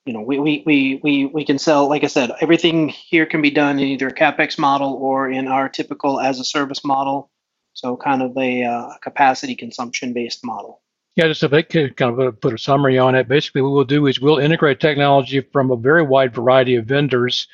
You 0.06 0.14
know, 0.14 0.22
we, 0.22 0.38
we, 0.38 0.64
we, 0.68 1.00
we, 1.04 1.26
we 1.26 1.46
can 1.46 1.58
sell, 1.58 1.90
like 1.90 2.04
I 2.04 2.08
said, 2.08 2.32
everything 2.40 2.90
here 2.90 3.26
can 3.26 3.42
be 3.42 3.50
done 3.50 3.80
in 3.80 3.88
either 3.88 4.10
a 4.10 4.14
CapEx 4.14 4.60
model 4.60 4.94
or 4.94 5.32
in 5.32 5.48
our 5.48 5.68
typical 5.68 6.20
as 6.20 6.40
a 6.40 6.44
service 6.44 6.84
model. 6.86 7.32
So 7.74 7.98
kind 7.98 8.22
of 8.22 8.38
a 8.38 8.64
uh, 8.64 8.98
capacity 9.02 9.56
consumption 9.56 10.14
based 10.14 10.46
model. 10.46 10.82
Yeah, 11.16 11.28
just 11.28 11.42
to 11.42 11.90
kind 11.96 12.20
of 12.20 12.40
put 12.40 12.54
a 12.54 12.58
summary 12.58 13.00
on 13.00 13.16
it, 13.16 13.28
basically 13.28 13.62
what 13.62 13.72
we'll 13.72 13.84
do 13.84 14.06
is 14.06 14.20
we'll 14.20 14.38
integrate 14.38 14.80
technology 14.80 15.42
from 15.42 15.72
a 15.72 15.76
very 15.76 16.04
wide 16.04 16.36
variety 16.36 16.76
of 16.76 16.86
vendors 16.86 17.48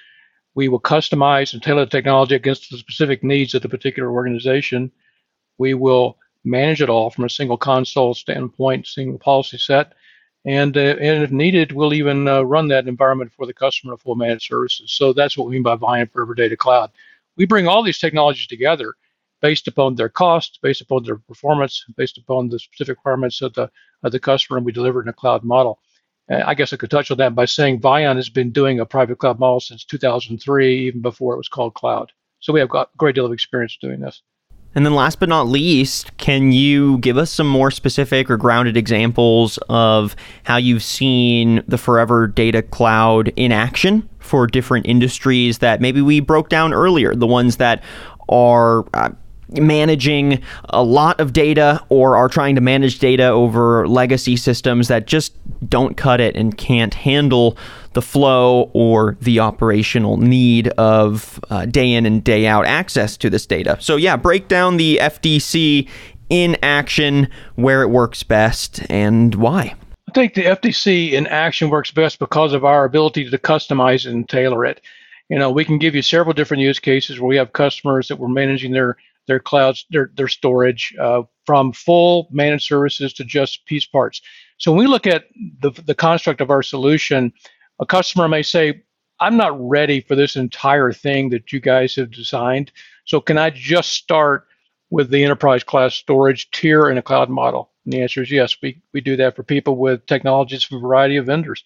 we 0.56 0.68
will 0.68 0.80
customize 0.80 1.54
and 1.54 1.62
tailor 1.62 1.86
the 1.86 1.92
technology 1.92 2.36
against 2.36 2.70
the 2.70 2.78
specific 2.78 3.24
needs 3.24 3.54
of 3.54 3.62
the 3.62 3.70
particular 3.70 4.12
organization. 4.12 4.92
We 5.58 5.74
will 5.74 6.18
manage 6.44 6.82
it 6.82 6.90
all 6.90 7.10
from 7.10 7.26
a 7.26 7.30
single 7.30 7.58
console 7.58 8.14
standpoint, 8.14 8.88
single 8.88 9.20
policy 9.20 9.58
set. 9.58 9.94
And, 10.44 10.76
uh, 10.76 10.96
and 11.00 11.24
if 11.24 11.32
needed, 11.32 11.72
we'll 11.72 11.94
even 11.94 12.28
uh, 12.28 12.42
run 12.42 12.68
that 12.70 12.88
environment 12.88 13.32
for 13.32 13.46
the 13.46 13.54
customer 13.54 13.96
full 13.96 14.16
managed 14.16 14.48
services. 14.48 14.92
So 14.92 15.14
that's 15.14 15.38
what 15.38 15.48
we 15.48 15.54
mean 15.54 15.64
by 15.64 15.76
Vion 15.76 16.12
Forever 16.12 16.34
Data 16.34 16.58
Cloud. 16.58 16.92
We 17.38 17.46
bring 17.46 17.68
all 17.68 17.84
these 17.84 18.00
technologies 18.00 18.48
together 18.48 18.96
based 19.42 19.68
upon 19.68 19.96
their 19.96 20.10
cost, 20.10 20.60
based 20.62 20.82
upon 20.82 21.04
their 21.04 21.18
performance, 21.18 21.86
based 21.96 22.18
upon 22.18 22.50
the 22.50 22.60
specific 22.60 22.98
requirements 22.98 23.42
of 23.42 23.54
the 23.54 23.70
of 24.04 24.12
the 24.12 24.20
customer, 24.20 24.58
and 24.58 24.66
we 24.66 24.72
deliver 24.72 25.02
in 25.02 25.08
a 25.08 25.14
cloud 25.14 25.44
model. 25.44 25.80
Uh, 26.30 26.42
I 26.46 26.54
guess 26.54 26.74
I 26.74 26.78
could 26.78 26.92
touch 26.92 27.12
on 27.12 27.18
that 27.18 27.36
by 27.36 27.46
saying 27.46 27.82
Vion 27.82 28.16
has 28.16 28.30
been 28.30 28.52
doing 28.52 28.80
a 28.80 28.86
private 28.86 29.18
cloud 29.18 29.40
model 29.40 29.60
since 29.60 29.86
2003, 29.86 30.88
even 30.88 31.02
before 31.02 31.34
it 31.34 31.38
was 31.38 31.50
called 31.50 31.74
cloud. 31.74 32.12
So 32.40 32.52
we 32.54 32.60
have 32.60 32.70
got 32.70 32.90
a 32.94 32.98
great 32.98 33.16
deal 33.16 33.26
of 33.26 33.32
experience 33.32 33.78
doing 33.80 34.00
this. 34.00 34.22
And 34.74 34.86
then, 34.86 34.96
last 34.96 35.20
but 35.20 35.28
not 35.28 35.48
least, 35.48 36.16
can 36.18 36.54
you 36.54 36.98
give 37.00 37.18
us 37.18 37.30
some 37.30 37.48
more 37.48 37.72
specific 37.72 38.30
or 38.30 38.38
grounded 38.38 38.78
examples 38.78 39.60
of 39.68 40.16
how 40.44 40.56
you've 40.56 40.84
seen 40.84 41.62
the 41.68 41.78
Forever 41.78 42.28
Data 42.28 42.62
Cloud 42.62 43.34
in 43.36 43.52
action 43.52 44.08
for 44.20 44.48
different 44.48 44.86
industries 44.86 45.58
that 45.58 45.82
maybe 45.82 46.02
we 46.02 46.22
broke 46.22 46.48
down 46.48 46.74
earlier? 46.74 47.14
The 47.14 47.28
ones 47.28 47.58
that 47.58 47.84
are 48.30 48.86
uh, 48.94 49.10
managing 49.52 50.42
a 50.66 50.84
lot 50.84 51.20
of 51.20 51.34
data 51.34 51.84
or 51.90 52.16
are 52.16 52.30
trying 52.30 52.56
to 52.56 52.62
manage 52.62 53.00
data 53.00 53.28
over 53.28 53.88
legacy 53.88 54.38
systems 54.38 54.88
that 54.88 55.08
just 55.08 55.36
don't 55.68 55.98
cut 55.98 56.22
it 56.22 56.36
and 56.36 56.58
can't 56.58 56.94
handle 56.94 57.58
the 57.94 58.02
flow 58.02 58.72
or 58.74 59.18
the 59.22 59.40
operational 59.40 60.18
need 60.18 60.70
of 60.70 61.40
uh, 61.50 61.66
day 61.66 61.92
in 61.92 62.06
and 62.06 62.24
day 62.24 62.48
out 62.48 62.66
access 62.66 63.18
to 63.18 63.30
this 63.30 63.46
data. 63.46 63.78
So, 63.82 63.98
yeah, 63.98 64.16
break 64.16 64.48
down 64.48 64.78
the 64.78 64.98
FDC 65.02 65.90
in 66.30 66.56
action, 66.64 67.28
where 67.56 67.82
it 67.82 67.90
works 67.90 68.24
best, 68.24 68.82
and 68.90 69.36
why. 69.36 69.76
I 70.10 70.12
think 70.14 70.34
the 70.34 70.44
FDC 70.44 71.12
in 71.12 71.28
action 71.28 71.70
works 71.70 71.92
best 71.92 72.20
because 72.20 72.54
of 72.54 72.64
our 72.64 72.86
ability 72.86 73.30
to 73.30 73.38
customize 73.38 74.10
and 74.10 74.28
tailor 74.28 74.66
it. 74.66 74.82
You 75.30 75.38
know, 75.38 75.52
we 75.52 75.66
can 75.66 75.78
give 75.78 75.96
you 75.96 76.02
several 76.02 76.34
different 76.34 76.64
use 76.64 76.80
cases 76.80 77.20
where 77.20 77.28
we 77.28 77.38
have 77.38 77.54
customers 77.54 78.08
that 78.08 78.18
we're 78.18 78.28
managing 78.28 78.72
their 78.72 78.98
their 79.28 79.40
clouds, 79.40 79.86
their 79.90 80.12
their 80.16 80.28
storage 80.28 80.94
uh, 81.00 81.24
from 81.46 81.74
full 81.74 82.28
managed 82.32 82.66
services 82.66 83.14
to 83.14 83.24
just 83.24 83.66
piece 83.66 83.86
parts. 83.86 84.22
So 84.58 84.72
when 84.72 84.80
we 84.80 84.88
look 84.88 85.08
at 85.08 85.26
the 85.60 85.72
the 85.86 85.96
construct 85.96 86.42
of 86.42 86.50
our 86.50 86.64
solution, 86.64 87.34
a 87.80 87.86
customer 87.86 88.28
may 88.28 88.44
say, 88.44 88.84
"I'm 89.20 89.38
not 89.38 89.58
ready 89.60 90.02
for 90.02 90.16
this 90.16 90.36
entire 90.36 90.92
thing 90.92 91.30
that 91.30 91.52
you 91.52 91.60
guys 91.60 91.96
have 91.96 92.12
designed. 92.12 92.72
So 93.06 93.22
can 93.22 93.38
I 93.38 93.50
just 93.50 93.92
start 93.92 94.48
with 94.90 95.10
the 95.10 95.24
enterprise 95.24 95.64
class 95.64 95.96
storage 95.96 96.52
tier 96.52 96.90
in 96.90 96.98
a 96.98 97.02
cloud 97.02 97.30
model?" 97.30 97.72
And 97.86 97.94
the 97.94 98.02
answer 98.02 98.22
is 98.22 98.32
yes. 98.32 98.58
We 98.62 98.82
we 98.94 99.02
do 99.02 99.16
that 99.18 99.36
for 99.36 99.44
people 99.44 99.78
with 99.78 100.06
technologies 100.06 100.64
from 100.64 100.78
a 100.78 100.82
variety 100.82 101.18
of 101.18 101.26
vendors. 101.26 101.64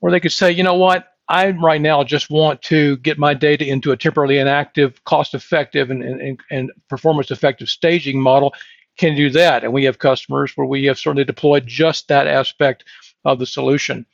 Or 0.00 0.10
they 0.10 0.20
could 0.20 0.32
say, 0.32 0.52
"You 0.52 0.62
know 0.62 0.74
what? 0.74 1.11
I 1.32 1.50
right 1.52 1.80
now 1.80 2.04
just 2.04 2.28
want 2.28 2.60
to 2.62 2.98
get 2.98 3.18
my 3.18 3.32
data 3.32 3.66
into 3.66 3.90
a 3.90 3.96
temporarily 3.96 4.38
inactive, 4.38 5.02
cost 5.04 5.32
effective, 5.32 5.90
and, 5.90 6.02
and, 6.02 6.38
and 6.50 6.70
performance 6.90 7.30
effective 7.30 7.70
staging 7.70 8.20
model. 8.20 8.54
Can 8.98 9.16
do 9.16 9.30
that. 9.30 9.64
And 9.64 9.72
we 9.72 9.84
have 9.84 9.98
customers 9.98 10.52
where 10.54 10.66
we 10.66 10.84
have 10.84 10.98
certainly 10.98 11.24
deployed 11.24 11.66
just 11.66 12.08
that 12.08 12.26
aspect 12.26 12.84
of 13.24 13.38
the 13.38 13.46
solution. 13.46 14.04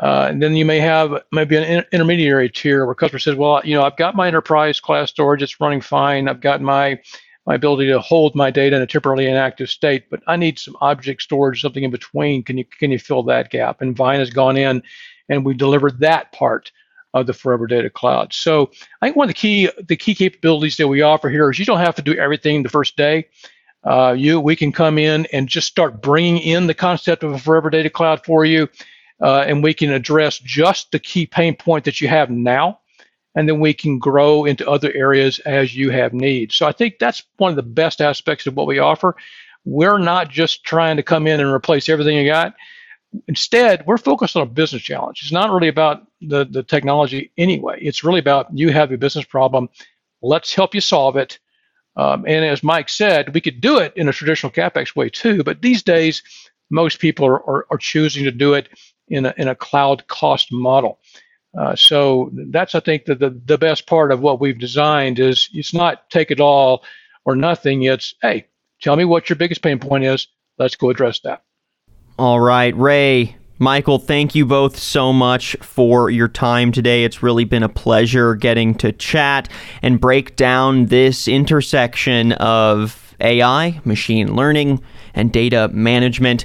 Uh, 0.00 0.28
and 0.30 0.40
then 0.40 0.54
you 0.54 0.64
may 0.64 0.78
have 0.78 1.12
maybe 1.32 1.56
an 1.56 1.64
in- 1.64 1.84
intermediary 1.90 2.48
tier 2.48 2.86
where 2.86 2.94
customer 2.94 3.18
says, 3.18 3.34
well, 3.34 3.60
you 3.64 3.74
know, 3.74 3.82
I've 3.82 3.96
got 3.96 4.14
my 4.14 4.28
enterprise 4.28 4.78
class 4.78 5.10
storage, 5.10 5.42
it's 5.42 5.60
running 5.60 5.80
fine. 5.80 6.28
I've 6.28 6.40
got 6.40 6.62
my 6.62 7.00
my 7.46 7.54
ability 7.54 7.88
to 7.88 7.98
hold 7.98 8.36
my 8.36 8.50
data 8.50 8.76
in 8.76 8.82
a 8.82 8.86
temporarily 8.86 9.26
inactive 9.26 9.70
state, 9.70 10.04
but 10.08 10.22
I 10.28 10.36
need 10.36 10.58
some 10.58 10.76
object 10.80 11.22
storage, 11.22 11.60
something 11.60 11.82
in 11.82 11.90
between. 11.90 12.44
Can 12.44 12.56
you 12.56 12.64
can 12.64 12.92
you 12.92 12.98
fill 12.98 13.24
that 13.24 13.50
gap? 13.50 13.80
And 13.80 13.96
Vion 13.96 14.20
has 14.20 14.30
gone 14.30 14.56
in 14.56 14.82
and 15.30 15.46
we 15.46 15.54
delivered 15.54 16.00
that 16.00 16.32
part 16.32 16.70
of 17.14 17.26
the 17.26 17.32
Forever 17.32 17.66
Data 17.66 17.88
Cloud. 17.88 18.32
So 18.32 18.70
I 19.00 19.06
think 19.06 19.16
one 19.16 19.24
of 19.24 19.30
the 19.30 19.34
key 19.34 19.70
the 19.88 19.96
key 19.96 20.14
capabilities 20.14 20.76
that 20.76 20.88
we 20.88 21.00
offer 21.00 21.30
here 21.30 21.50
is 21.50 21.58
you 21.58 21.64
don't 21.64 21.78
have 21.78 21.94
to 21.96 22.02
do 22.02 22.14
everything 22.14 22.62
the 22.62 22.68
first 22.68 22.96
day. 22.96 23.28
Uh, 23.84 24.14
you 24.16 24.38
we 24.38 24.54
can 24.54 24.72
come 24.72 24.98
in 24.98 25.26
and 25.32 25.48
just 25.48 25.66
start 25.66 26.02
bringing 26.02 26.38
in 26.38 26.66
the 26.66 26.74
concept 26.74 27.22
of 27.22 27.32
a 27.32 27.38
Forever 27.38 27.70
Data 27.70 27.88
Cloud 27.88 28.24
for 28.24 28.44
you, 28.44 28.68
uh, 29.22 29.44
and 29.46 29.62
we 29.62 29.72
can 29.72 29.90
address 29.92 30.38
just 30.38 30.92
the 30.92 30.98
key 30.98 31.26
pain 31.26 31.56
point 31.56 31.84
that 31.84 32.00
you 32.00 32.06
have 32.06 32.30
now, 32.30 32.80
and 33.34 33.48
then 33.48 33.58
we 33.58 33.72
can 33.72 33.98
grow 33.98 34.44
into 34.44 34.68
other 34.68 34.92
areas 34.92 35.38
as 35.40 35.74
you 35.74 35.90
have 35.90 36.12
needs. 36.12 36.54
So 36.56 36.66
I 36.66 36.72
think 36.72 36.98
that's 37.00 37.22
one 37.38 37.50
of 37.50 37.56
the 37.56 37.62
best 37.62 38.00
aspects 38.00 38.46
of 38.46 38.54
what 38.54 38.66
we 38.66 38.78
offer. 38.78 39.16
We're 39.64 39.98
not 39.98 40.28
just 40.28 40.64
trying 40.64 40.96
to 40.96 41.02
come 41.02 41.26
in 41.26 41.40
and 41.40 41.50
replace 41.50 41.88
everything 41.88 42.16
you 42.16 42.26
got 42.26 42.54
Instead, 43.26 43.84
we're 43.86 43.98
focused 43.98 44.36
on 44.36 44.42
a 44.42 44.46
business 44.46 44.82
challenge. 44.82 45.20
It's 45.22 45.32
not 45.32 45.50
really 45.50 45.68
about 45.68 46.06
the, 46.20 46.44
the 46.44 46.62
technology 46.62 47.32
anyway. 47.36 47.78
It's 47.80 48.04
really 48.04 48.20
about 48.20 48.46
you 48.56 48.70
have 48.70 48.92
a 48.92 48.98
business 48.98 49.24
problem. 49.24 49.68
Let's 50.22 50.54
help 50.54 50.74
you 50.74 50.80
solve 50.80 51.16
it. 51.16 51.38
Um, 51.96 52.24
and 52.26 52.44
as 52.44 52.62
Mike 52.62 52.88
said, 52.88 53.34
we 53.34 53.40
could 53.40 53.60
do 53.60 53.78
it 53.78 53.92
in 53.96 54.08
a 54.08 54.12
traditional 54.12 54.52
CapEx 54.52 54.94
way 54.94 55.08
too, 55.08 55.42
but 55.42 55.60
these 55.60 55.82
days, 55.82 56.22
most 56.70 57.00
people 57.00 57.26
are, 57.26 57.42
are, 57.50 57.66
are 57.70 57.78
choosing 57.78 58.22
to 58.24 58.30
do 58.30 58.54
it 58.54 58.68
in 59.08 59.26
a, 59.26 59.34
in 59.36 59.48
a 59.48 59.56
cloud 59.56 60.06
cost 60.06 60.52
model. 60.52 61.00
Uh, 61.58 61.74
so 61.74 62.30
that's, 62.50 62.76
I 62.76 62.80
think, 62.80 63.06
the, 63.06 63.16
the, 63.16 63.30
the 63.44 63.58
best 63.58 63.86
part 63.86 64.12
of 64.12 64.20
what 64.20 64.40
we've 64.40 64.58
designed 64.58 65.18
is 65.18 65.48
it's 65.52 65.74
not 65.74 66.08
take 66.10 66.30
it 66.30 66.40
all 66.40 66.84
or 67.24 67.34
nothing. 67.34 67.82
It's, 67.82 68.14
hey, 68.22 68.46
tell 68.80 68.94
me 68.94 69.04
what 69.04 69.28
your 69.28 69.36
biggest 69.36 69.62
pain 69.62 69.80
point 69.80 70.04
is. 70.04 70.28
Let's 70.58 70.76
go 70.76 70.90
address 70.90 71.20
that. 71.20 71.42
All 72.20 72.38
right, 72.38 72.76
Ray, 72.76 73.34
Michael, 73.58 73.98
thank 73.98 74.34
you 74.34 74.44
both 74.44 74.78
so 74.78 75.10
much 75.10 75.56
for 75.62 76.10
your 76.10 76.28
time 76.28 76.70
today. 76.70 77.04
It's 77.04 77.22
really 77.22 77.46
been 77.46 77.62
a 77.62 77.68
pleasure 77.70 78.34
getting 78.34 78.74
to 78.74 78.92
chat 78.92 79.48
and 79.80 79.98
break 79.98 80.36
down 80.36 80.84
this 80.88 81.26
intersection 81.26 82.32
of 82.32 83.14
AI, 83.20 83.80
machine 83.86 84.36
learning, 84.36 84.82
and 85.14 85.32
data 85.32 85.70
management, 85.72 86.44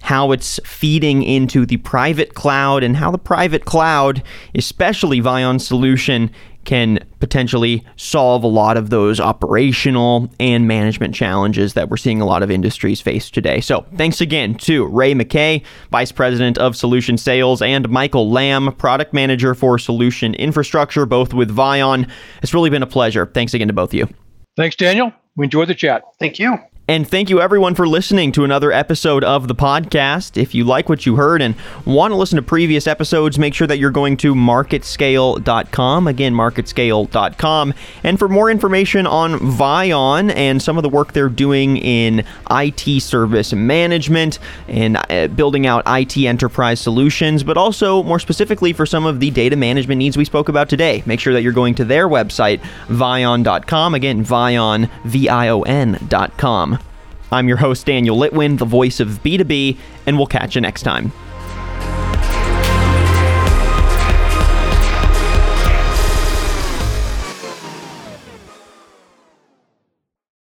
how 0.00 0.30
it's 0.30 0.60
feeding 0.64 1.24
into 1.24 1.66
the 1.66 1.78
private 1.78 2.34
cloud, 2.34 2.84
and 2.84 2.96
how 2.96 3.10
the 3.10 3.18
private 3.18 3.64
cloud, 3.64 4.22
especially 4.54 5.18
Vion's 5.18 5.66
solution, 5.66 6.30
can 6.66 6.98
potentially 7.20 7.82
solve 7.96 8.44
a 8.44 8.48
lot 8.48 8.76
of 8.76 8.90
those 8.90 9.18
operational 9.18 10.30
and 10.38 10.68
management 10.68 11.14
challenges 11.14 11.72
that 11.72 11.88
we're 11.88 11.96
seeing 11.96 12.20
a 12.20 12.26
lot 12.26 12.42
of 12.42 12.50
industries 12.50 13.00
face 13.00 13.30
today. 13.30 13.60
So, 13.60 13.86
thanks 13.96 14.20
again 14.20 14.56
to 14.56 14.84
Ray 14.84 15.14
McKay, 15.14 15.64
Vice 15.90 16.12
President 16.12 16.58
of 16.58 16.76
Solution 16.76 17.16
Sales, 17.16 17.62
and 17.62 17.88
Michael 17.88 18.30
Lamb, 18.30 18.74
Product 18.74 19.14
Manager 19.14 19.54
for 19.54 19.78
Solution 19.78 20.34
Infrastructure, 20.34 21.06
both 21.06 21.32
with 21.32 21.50
Vion. 21.56 22.10
It's 22.42 22.52
really 22.52 22.68
been 22.68 22.82
a 22.82 22.86
pleasure. 22.86 23.26
Thanks 23.26 23.54
again 23.54 23.68
to 23.68 23.74
both 23.74 23.90
of 23.90 23.94
you. 23.94 24.08
Thanks, 24.56 24.76
Daniel. 24.76 25.12
We 25.36 25.44
enjoyed 25.44 25.68
the 25.68 25.74
chat. 25.74 26.02
Thank 26.18 26.38
you. 26.38 26.58
And 26.88 27.08
thank 27.08 27.30
you 27.30 27.40
everyone 27.40 27.74
for 27.74 27.88
listening 27.88 28.30
to 28.32 28.44
another 28.44 28.70
episode 28.70 29.24
of 29.24 29.48
the 29.48 29.56
podcast. 29.56 30.40
If 30.40 30.54
you 30.54 30.62
like 30.62 30.88
what 30.88 31.04
you 31.04 31.16
heard 31.16 31.42
and 31.42 31.56
want 31.84 32.12
to 32.12 32.16
listen 32.16 32.36
to 32.36 32.42
previous 32.42 32.86
episodes, 32.86 33.40
make 33.40 33.54
sure 33.54 33.66
that 33.66 33.78
you're 33.78 33.90
going 33.90 34.16
to 34.18 34.36
marketscale.com. 34.36 36.06
Again, 36.06 36.32
marketscale.com. 36.32 37.74
And 38.04 38.20
for 38.20 38.28
more 38.28 38.52
information 38.52 39.04
on 39.04 39.32
Vion 39.32 40.32
and 40.36 40.62
some 40.62 40.76
of 40.76 40.84
the 40.84 40.88
work 40.88 41.12
they're 41.12 41.28
doing 41.28 41.76
in 41.78 42.24
IT 42.52 43.02
service 43.02 43.52
management 43.52 44.38
and 44.68 44.96
uh, 45.10 45.26
building 45.26 45.66
out 45.66 45.82
IT 45.88 46.16
enterprise 46.16 46.78
solutions, 46.78 47.42
but 47.42 47.56
also 47.56 48.04
more 48.04 48.20
specifically 48.20 48.72
for 48.72 48.86
some 48.86 49.06
of 49.06 49.18
the 49.18 49.32
data 49.32 49.56
management 49.56 49.98
needs 49.98 50.16
we 50.16 50.24
spoke 50.24 50.48
about 50.48 50.68
today, 50.68 51.02
make 51.04 51.18
sure 51.18 51.32
that 51.32 51.42
you're 51.42 51.52
going 51.52 51.74
to 51.74 51.84
their 51.84 52.08
website, 52.08 52.60
vion.com. 52.86 53.94
Again, 53.94 54.24
vion, 54.24 54.88
V 55.04 55.28
I 55.28 55.48
O 55.48 55.62
N.com. 55.62 56.75
I'm 57.32 57.48
your 57.48 57.56
host, 57.56 57.86
Daniel 57.86 58.16
Litwin, 58.16 58.58
the 58.58 58.64
voice 58.64 59.00
of 59.00 59.08
B2B, 59.22 59.76
and 60.06 60.16
we'll 60.16 60.26
catch 60.26 60.54
you 60.54 60.60
next 60.60 60.82
time. 60.82 61.12